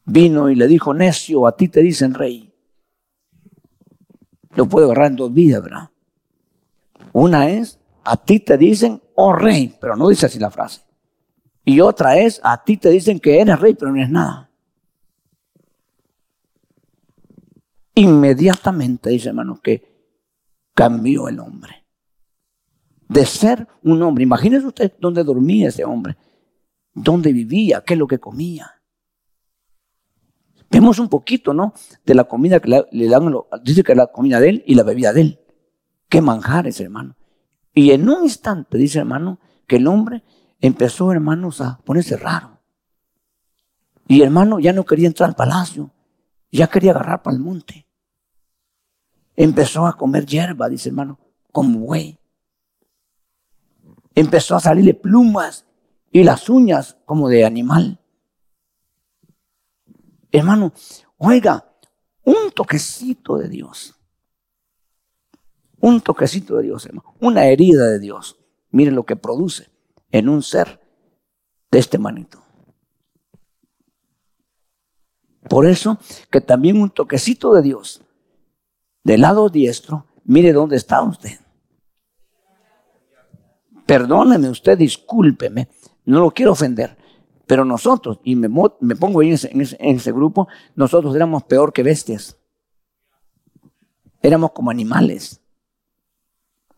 [0.05, 2.48] vino y le dijo, necio, a ti te dicen rey.
[4.55, 5.89] Lo puedo agarrar en dos vidas, ¿verdad?
[7.13, 10.81] Una es, a ti te dicen, oh rey, pero no dice así la frase.
[11.65, 14.49] Y otra es, a ti te dicen que eres rey, pero no eres nada.
[17.95, 19.83] Inmediatamente, dice hermano, que
[20.73, 21.85] cambió el hombre.
[23.07, 26.15] De ser un hombre, imagínese usted dónde dormía ese hombre.
[26.93, 28.78] dónde vivía, qué es lo que comía.
[30.69, 31.73] Vemos un poquito, ¿no?
[32.05, 35.13] De la comida que le, dan, dice que la comida de él y la bebida
[35.13, 35.39] de él.
[36.07, 37.15] Qué manjares, hermano.
[37.73, 40.23] Y en un instante, dice hermano, que el hombre
[40.59, 42.59] empezó, hermanos, a ponerse raro.
[44.07, 45.91] Y hermano ya no quería entrar al palacio,
[46.51, 47.87] ya quería agarrar para el monte.
[49.35, 51.19] Empezó a comer hierba, dice hermano,
[51.51, 52.19] como buey.
[54.15, 55.65] Empezó a salirle plumas
[56.11, 57.98] y las uñas como de animal.
[60.31, 60.73] Hermano,
[61.17, 61.71] oiga,
[62.23, 63.95] un toquecito de Dios.
[65.79, 67.15] Un toquecito de Dios, hermano.
[67.19, 68.37] Una herida de Dios.
[68.71, 69.69] Miren lo que produce
[70.11, 70.79] en un ser
[71.71, 72.43] de este manito.
[75.49, 75.97] Por eso
[76.29, 78.01] que también un toquecito de Dios
[79.03, 81.39] del lado diestro, mire dónde está usted.
[83.87, 85.67] Perdóneme usted, discúlpeme,
[86.05, 86.95] no lo quiero ofender,
[87.49, 88.47] pero nosotros, y me,
[88.95, 89.61] pongo ahí en
[89.95, 92.37] ese, grupo, nosotros éramos peor que bestias.
[94.21, 95.41] Éramos como animales.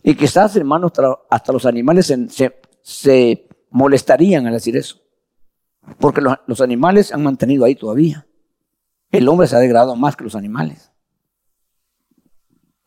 [0.01, 0.93] Y quizás, hermanos,
[1.29, 5.01] hasta los animales se, se, molestarían al decir eso.
[5.99, 8.25] Porque los, los, animales han mantenido ahí todavía.
[9.11, 10.89] El hombre se ha degradado más que los animales.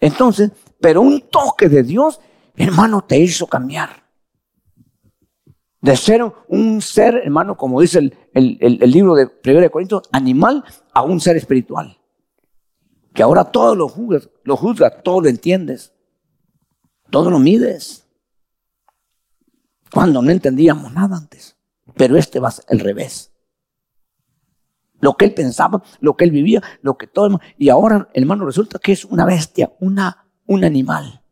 [0.00, 2.18] Entonces, pero un toque de Dios,
[2.56, 4.03] hermano, te hizo cambiar.
[5.84, 10.64] De ser un ser, hermano, como dice el, libro de 1 Corintios, animal
[10.94, 11.98] a un ser espiritual.
[13.12, 15.92] Que ahora todo lo juzgas, lo juzgas, todo lo entiendes,
[17.10, 18.08] todo lo mides.
[19.92, 21.58] Cuando no entendíamos nada antes.
[21.96, 23.34] Pero este va a ser el revés.
[25.00, 27.38] Lo que él pensaba, lo que él vivía, lo que todo.
[27.58, 31.23] Y ahora, hermano, resulta que es una bestia, una, un animal.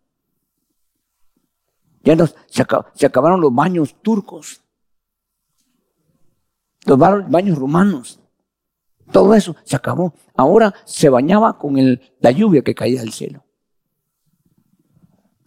[2.04, 2.16] Ya
[2.48, 4.60] se, acabaron los baños turcos,
[6.84, 8.18] los baños rumanos.
[9.12, 10.14] Todo eso se acabó.
[10.34, 11.76] Ahora se bañaba con
[12.20, 13.44] la lluvia que caía del cielo.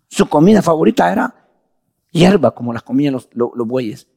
[0.08, 1.49] Su comida favorita era
[2.12, 4.08] hierba, como las comían los, los bueyes.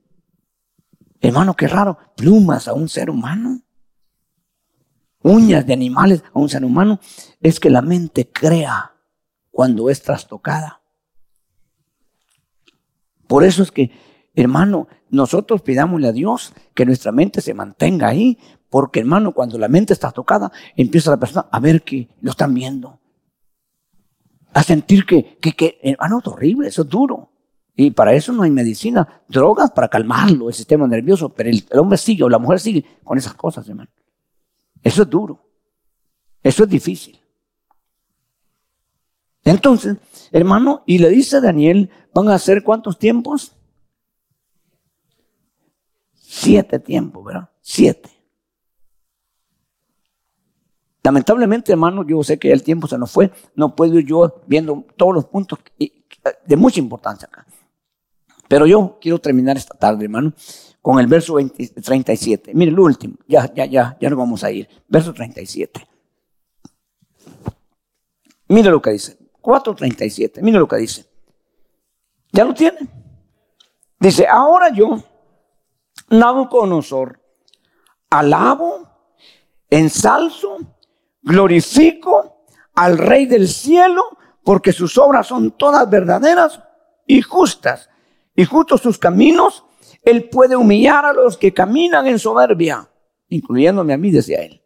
[1.21, 1.99] Hermano, qué raro.
[2.17, 3.63] Plumas a un ser humano.
[5.23, 7.01] Uñas de animales a un ser humano.
[7.41, 8.95] Es que la mente crea
[9.51, 10.83] cuando es trastocada.
[13.29, 13.93] Por eso es que,
[14.35, 18.39] hermano, nosotros pidámosle a Dios que nuestra mente se mantenga ahí,
[18.71, 22.53] porque hermano, cuando la mente está tocada, empieza la persona a ver que lo están
[22.53, 22.99] viendo.
[24.53, 27.31] A sentir que, que, que hermano, es horrible, eso es duro.
[27.77, 31.79] Y para eso no hay medicina, drogas para calmarlo, el sistema nervioso, pero el, el
[31.79, 33.91] hombre sigue o la mujer sigue con esas cosas, hermano.
[34.83, 35.45] Eso es duro.
[36.43, 37.21] Eso es difícil.
[39.45, 39.97] Entonces,
[40.33, 43.53] hermano, y le dice a Daniel, ¿van a ser cuántos tiempos?
[46.15, 47.49] Siete tiempos, ¿verdad?
[47.61, 48.11] Siete.
[51.03, 54.85] Lamentablemente, hermano, yo sé que el tiempo se nos fue, no puedo ir yo viendo
[54.97, 57.47] todos los puntos de mucha importancia acá.
[58.49, 60.33] Pero yo quiero terminar esta tarde, hermano,
[60.83, 62.53] con el verso 37.
[62.55, 64.69] Mire, el último, ya, ya, ya, ya nos vamos a ir.
[64.89, 65.87] Verso 37.
[68.49, 69.19] Mire lo que dice.
[69.41, 70.43] 4.37.
[70.43, 71.08] Mira lo que dice.
[72.33, 72.79] ¿Ya lo tiene?
[73.99, 75.03] Dice, ahora yo,
[76.11, 77.21] Nabucodonosor,
[78.11, 78.89] alabo,
[79.69, 80.59] ensalzo,
[81.23, 84.03] glorifico al Rey del cielo,
[84.45, 86.61] porque sus obras son todas verdaderas
[87.07, 87.91] y justas,
[88.35, 89.65] y justos sus caminos,
[90.03, 92.89] Él puede humillar a los que caminan en soberbia,
[93.29, 94.63] incluyéndome a mí, decía Él.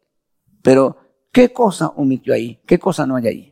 [0.62, 0.96] Pero,
[1.32, 2.60] ¿qué cosa omitió ahí?
[2.66, 3.51] ¿Qué cosa no hay ahí?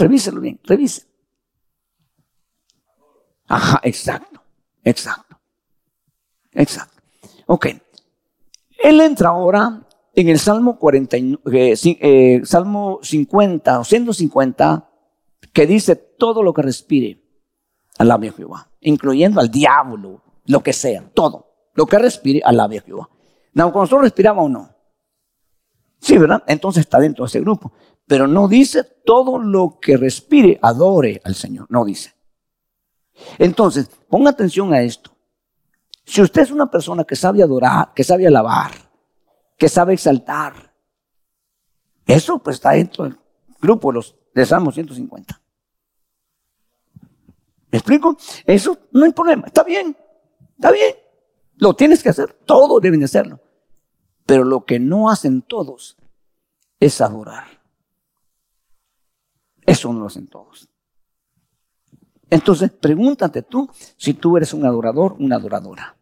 [0.00, 1.02] Revíselo bien, revise.
[3.46, 4.42] Ajá, exacto,
[4.82, 5.38] exacto,
[6.52, 7.02] exacto.
[7.44, 7.66] Ok.
[8.82, 14.88] Él entra ahora en el Salmo, 40, eh, eh, Salmo 50 o 150,
[15.52, 17.22] que dice todo lo que respire,
[17.98, 21.46] alabe a Jehová, incluyendo al diablo, lo que sea, todo.
[21.74, 23.10] Lo que respire, alabe a Jehová.
[23.52, 24.70] nosotros respiraba o no?
[25.98, 26.42] Sí, ¿verdad?
[26.46, 27.70] Entonces está dentro de ese grupo
[28.10, 32.12] pero no dice todo lo que respire, adore al Señor, no dice.
[33.38, 35.12] Entonces, ponga atención a esto.
[36.04, 38.72] Si usted es una persona que sabe adorar, que sabe alabar,
[39.56, 40.74] que sabe exaltar,
[42.04, 43.16] eso pues está dentro del
[43.60, 45.40] grupo de los de Salmo 150.
[47.70, 48.16] ¿Me explico?
[48.44, 49.96] Eso no hay problema, está bien,
[50.56, 50.96] está bien.
[51.58, 53.38] Lo tienes que hacer, todos deben hacerlo.
[54.26, 55.96] Pero lo que no hacen todos
[56.80, 57.59] es adorar.
[59.70, 60.68] Eso no lo hacen todos.
[62.28, 65.96] Entonces, pregúntate tú si tú eres un adorador, una adoradora.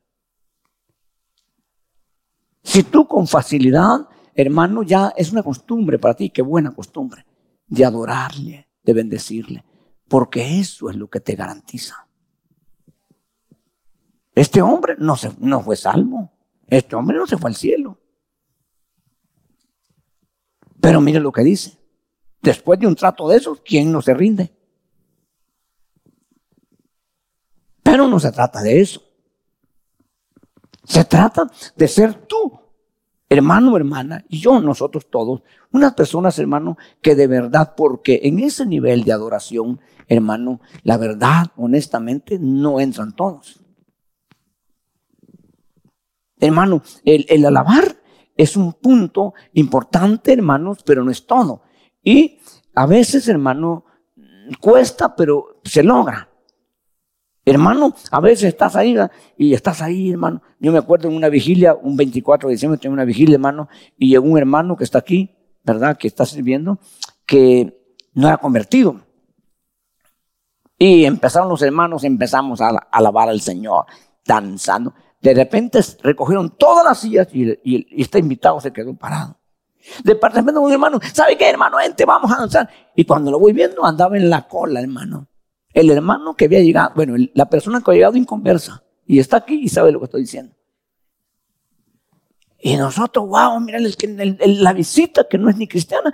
[2.62, 7.27] Si tú con facilidad, hermano, ya es una costumbre para ti, qué buena costumbre,
[7.66, 9.66] de adorarle, de bendecirle,
[10.09, 12.09] porque eso es lo que te garantiza.
[14.35, 16.33] Este hombre no, se, no fue salvo,
[16.69, 17.99] este hombre no se fue al cielo.
[20.81, 21.79] Pero mire lo que dice,
[22.41, 24.53] después de un trato de esos, ¿quién no se rinde?
[27.82, 29.03] Pero no se trata de eso.
[30.84, 32.61] Se trata de ser tú,
[33.28, 38.64] hermano, hermana, y yo, nosotros todos, unas personas, hermano, que de verdad, porque en ese
[38.64, 43.61] nivel de adoración, hermano, la verdad, honestamente, no entran todos.
[46.41, 48.01] Hermano, el, el alabar
[48.36, 51.62] es un punto importante, hermanos, pero no es todo.
[52.09, 52.39] Y
[52.75, 53.85] a veces, hermano,
[54.61, 56.27] cuesta, pero se logra.
[57.45, 58.97] Hermano, a veces estás ahí
[59.37, 60.41] y estás ahí, hermano.
[60.59, 64.09] Yo me acuerdo en una vigilia, un 24 de diciembre, tengo una vigilia, hermano, y
[64.09, 65.99] llegó un hermano que está aquí, ¿verdad?
[65.99, 66.79] Que está sirviendo,
[67.27, 67.79] que
[68.15, 69.03] no era convertido.
[70.79, 73.85] Y empezaron los hermanos, empezamos a alabar al Señor,
[74.25, 74.95] danzando.
[75.21, 79.37] De repente recogieron todas las sillas y, este invitado se quedó parado.
[80.05, 81.81] De repente un hermano, ¿sabe qué, hermano?
[81.81, 82.68] Ente, vamos a danzar.
[82.95, 85.29] Y cuando lo voy viendo, andaba en la cola, hermano.
[85.72, 89.61] El hermano que había llegado, bueno, la persona que ha llegado inconversa y está aquí
[89.62, 90.55] y sabe lo que estoy diciendo.
[92.61, 96.12] Y nosotros, wow, mira, la visita que no es ni cristiana,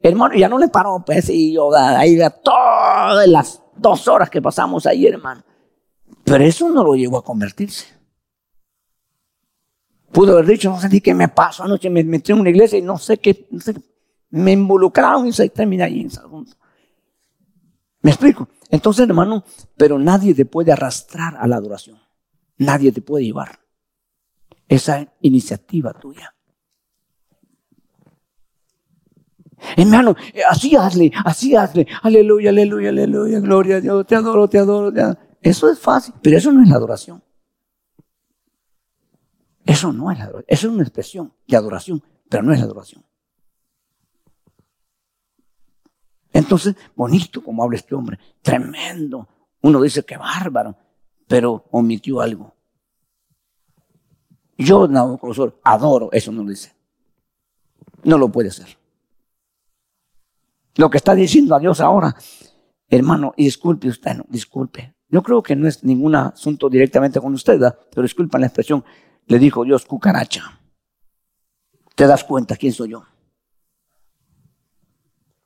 [0.00, 4.86] hermano, ya no le paró, pues, y yo, ahí todas las dos horas que pasamos
[4.86, 5.44] ahí, hermano.
[6.24, 7.86] Pero eso no lo llevó a convertirse.
[10.12, 12.78] Pudo haber dicho, no sé ni qué me pasó anoche, me metí en una iglesia
[12.78, 13.74] y no sé qué, no sé,
[14.30, 16.52] me involucraron y se termina ahí en ese asunto.
[18.02, 18.48] ¿Me explico?
[18.68, 19.44] Entonces, hermano,
[19.76, 21.98] pero nadie te puede arrastrar a la adoración.
[22.58, 23.60] Nadie te puede llevar.
[24.68, 26.34] Esa iniciativa tuya.
[29.76, 30.16] Hermano,
[30.48, 31.86] así hazle, así hazle.
[32.02, 33.40] Aleluya, aleluya, aleluya.
[33.40, 34.06] Gloria a Dios.
[34.06, 34.92] Te adoro, te adoro.
[34.92, 35.18] Te adoro.
[35.40, 37.22] Eso es fácil, pero eso no es la adoración.
[39.72, 40.44] Eso no es la adoración.
[40.48, 43.02] Eso es una expresión de adoración, pero no es la adoración.
[46.30, 49.26] Entonces, bonito como habla este hombre, tremendo.
[49.62, 50.76] Uno dice que bárbaro,
[51.26, 52.54] pero omitió algo.
[54.58, 56.74] Yo, Nabucodonosor, adoro, eso no lo dice.
[58.04, 58.76] No lo puede ser.
[60.76, 62.14] Lo que está diciendo a Dios ahora,
[62.90, 64.96] hermano, y disculpe usted, no, disculpe.
[65.08, 67.58] Yo creo que no es ningún asunto directamente con usted,
[67.90, 68.84] pero disculpa la expresión.
[69.32, 70.60] Le dijo Dios, cucaracha.
[71.94, 73.06] ¿Te das cuenta quién soy yo?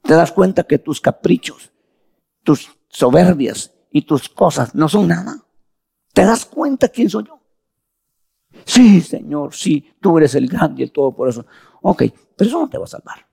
[0.03, 1.71] te das cuenta que tus caprichos,
[2.43, 5.45] tus soberbias y tus cosas no son nada.
[6.13, 7.41] ¿Te das cuenta quién soy yo?
[8.65, 11.47] Sí, Señor, sí, tú eres el grande y todo por eso.
[11.83, 12.03] Ok,
[12.37, 13.29] pero eso no te va a salvar.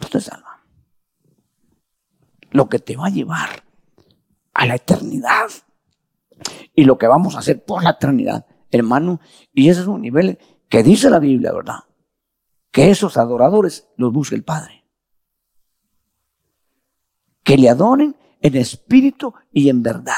[0.00, 0.60] No te salva.
[2.50, 3.62] Lo que te va a llevar
[4.54, 5.50] a la eternidad
[6.74, 9.20] y lo que vamos a hacer por la eternidad, hermano,
[9.52, 11.86] y ese es un nivel que dice la Biblia, ¿verdad?
[12.76, 14.84] que esos adoradores los busque el Padre.
[17.42, 20.12] Que le adoren en espíritu y en verdad.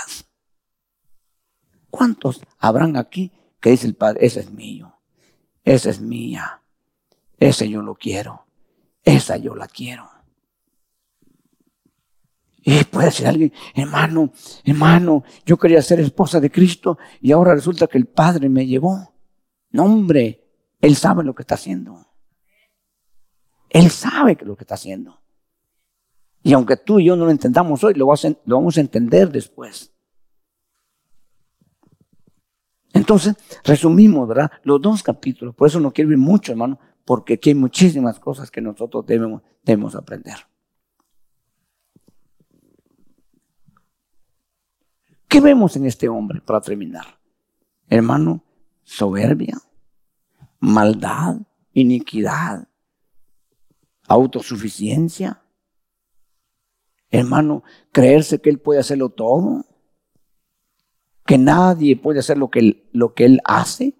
[1.88, 4.98] ¿Cuántos habrán aquí que dice el Padre, ese es mío,
[5.62, 6.64] esa es mía,
[7.36, 8.46] ese yo lo quiero,
[9.04, 10.10] esa yo la quiero?
[12.70, 14.30] Y puede decir alguien, hermano,
[14.62, 19.14] hermano, yo quería ser esposa de Cristo y ahora resulta que el Padre me llevó.
[19.70, 20.44] No, hombre,
[20.78, 22.04] Él sabe lo que está haciendo.
[23.70, 25.18] Él sabe lo que está haciendo.
[26.42, 29.90] Y aunque tú y yo no lo entendamos hoy, lo vamos a, entender después.
[32.92, 34.50] Entonces, resumimos, ¿verdad?
[34.62, 35.54] Los dos capítulos.
[35.54, 39.40] Por eso no quiero ir mucho, hermano, porque aquí hay muchísimas cosas que nosotros debemos,
[39.64, 40.47] debemos aprender.
[45.28, 47.04] ¿Qué vemos en este hombre para terminar?
[47.88, 48.42] Hermano,
[48.82, 49.58] soberbia,
[50.58, 51.36] maldad,
[51.74, 52.66] iniquidad,
[54.06, 55.42] autosuficiencia.
[57.10, 57.62] Hermano,
[57.92, 59.66] creerse que Él puede hacerlo todo,
[61.26, 63.98] que nadie puede hacer lo que Él, lo que él hace.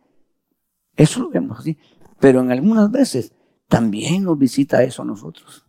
[0.96, 1.76] Eso lo vemos así.
[2.18, 3.34] Pero en algunas veces
[3.68, 5.66] también nos visita eso a nosotros.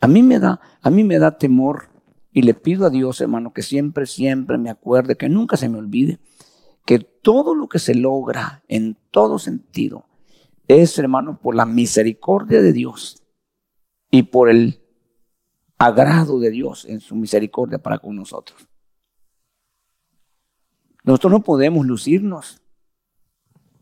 [0.00, 1.91] A mí me da, a mí me da temor
[2.32, 5.78] y le pido a Dios, hermano, que siempre, siempre me acuerde, que nunca se me
[5.78, 6.18] olvide,
[6.86, 10.06] que todo lo que se logra en todo sentido
[10.66, 13.22] es, hermano, por la misericordia de Dios
[14.10, 14.80] y por el
[15.78, 18.66] agrado de Dios en su misericordia para con nosotros.
[21.04, 22.62] Nosotros no podemos lucirnos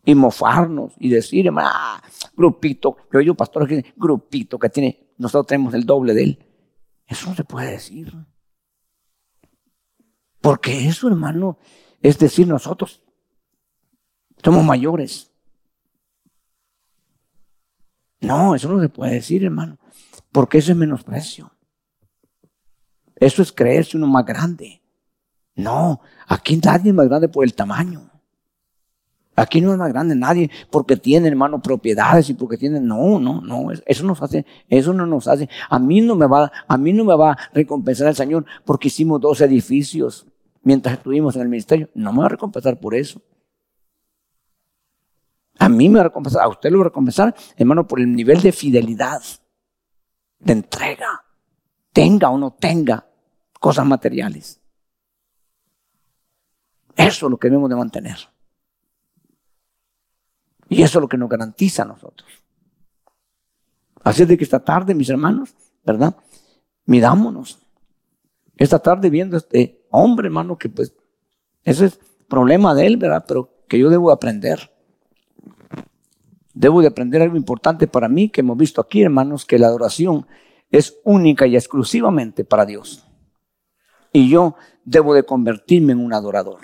[0.04, 2.02] y mofarnos y decir, ah,
[2.34, 6.46] grupito, yo oigo pastor que grupito que tiene, nosotros tenemos el doble de él.
[7.06, 8.12] Eso no se puede decir.
[10.40, 11.58] Porque eso, hermano,
[12.00, 13.02] es decir, nosotros
[14.42, 15.30] somos mayores.
[18.20, 19.78] No, eso no se puede decir, hermano,
[20.32, 21.50] porque eso es menosprecio.
[23.16, 24.82] Eso es creerse uno más grande.
[25.54, 28.10] No, aquí nadie es más grande por el tamaño.
[29.36, 32.80] Aquí no es más grande nadie porque tiene, hermano, propiedades y porque tiene.
[32.80, 33.70] No, no, no.
[33.86, 35.48] Eso nos hace, eso no nos hace.
[35.68, 38.88] A mí no me va, a mí no me va a recompensar el Señor porque
[38.88, 40.26] hicimos dos edificios
[40.62, 41.88] mientras estuvimos en el ministerio.
[41.94, 43.20] No me va a recompensar por eso.
[45.58, 48.10] A mí me va a recompensar, a usted lo va a recompensar, hermano, por el
[48.10, 49.20] nivel de fidelidad,
[50.38, 51.24] de entrega.
[51.92, 53.06] Tenga o no tenga
[53.58, 54.60] cosas materiales.
[56.96, 58.16] Eso es lo que debemos de mantener.
[60.68, 62.30] Y eso es lo que nos garantiza a nosotros.
[64.02, 65.54] Así es de que esta tarde, mis hermanos,
[65.84, 66.16] ¿verdad?
[66.86, 67.58] Mirámonos.
[68.56, 70.94] Esta tarde viendo este hombre, hermano, que pues,
[71.64, 73.24] ese es problema de él, ¿verdad?
[73.26, 74.70] Pero que yo debo aprender.
[76.54, 80.26] Debo de aprender algo importante para mí que hemos visto aquí, hermanos, que la adoración
[80.70, 83.06] es única y exclusivamente para Dios.
[84.12, 86.60] Y yo debo de convertirme en un adorador.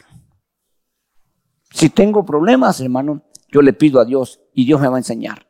[1.70, 5.46] Si tengo problemas, hermano, yo le pido a Dios y Dios me va a enseñar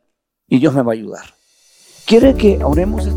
[0.47, 1.25] y Dios me va a ayudar.
[2.05, 3.07] ¿Quiere que oremos?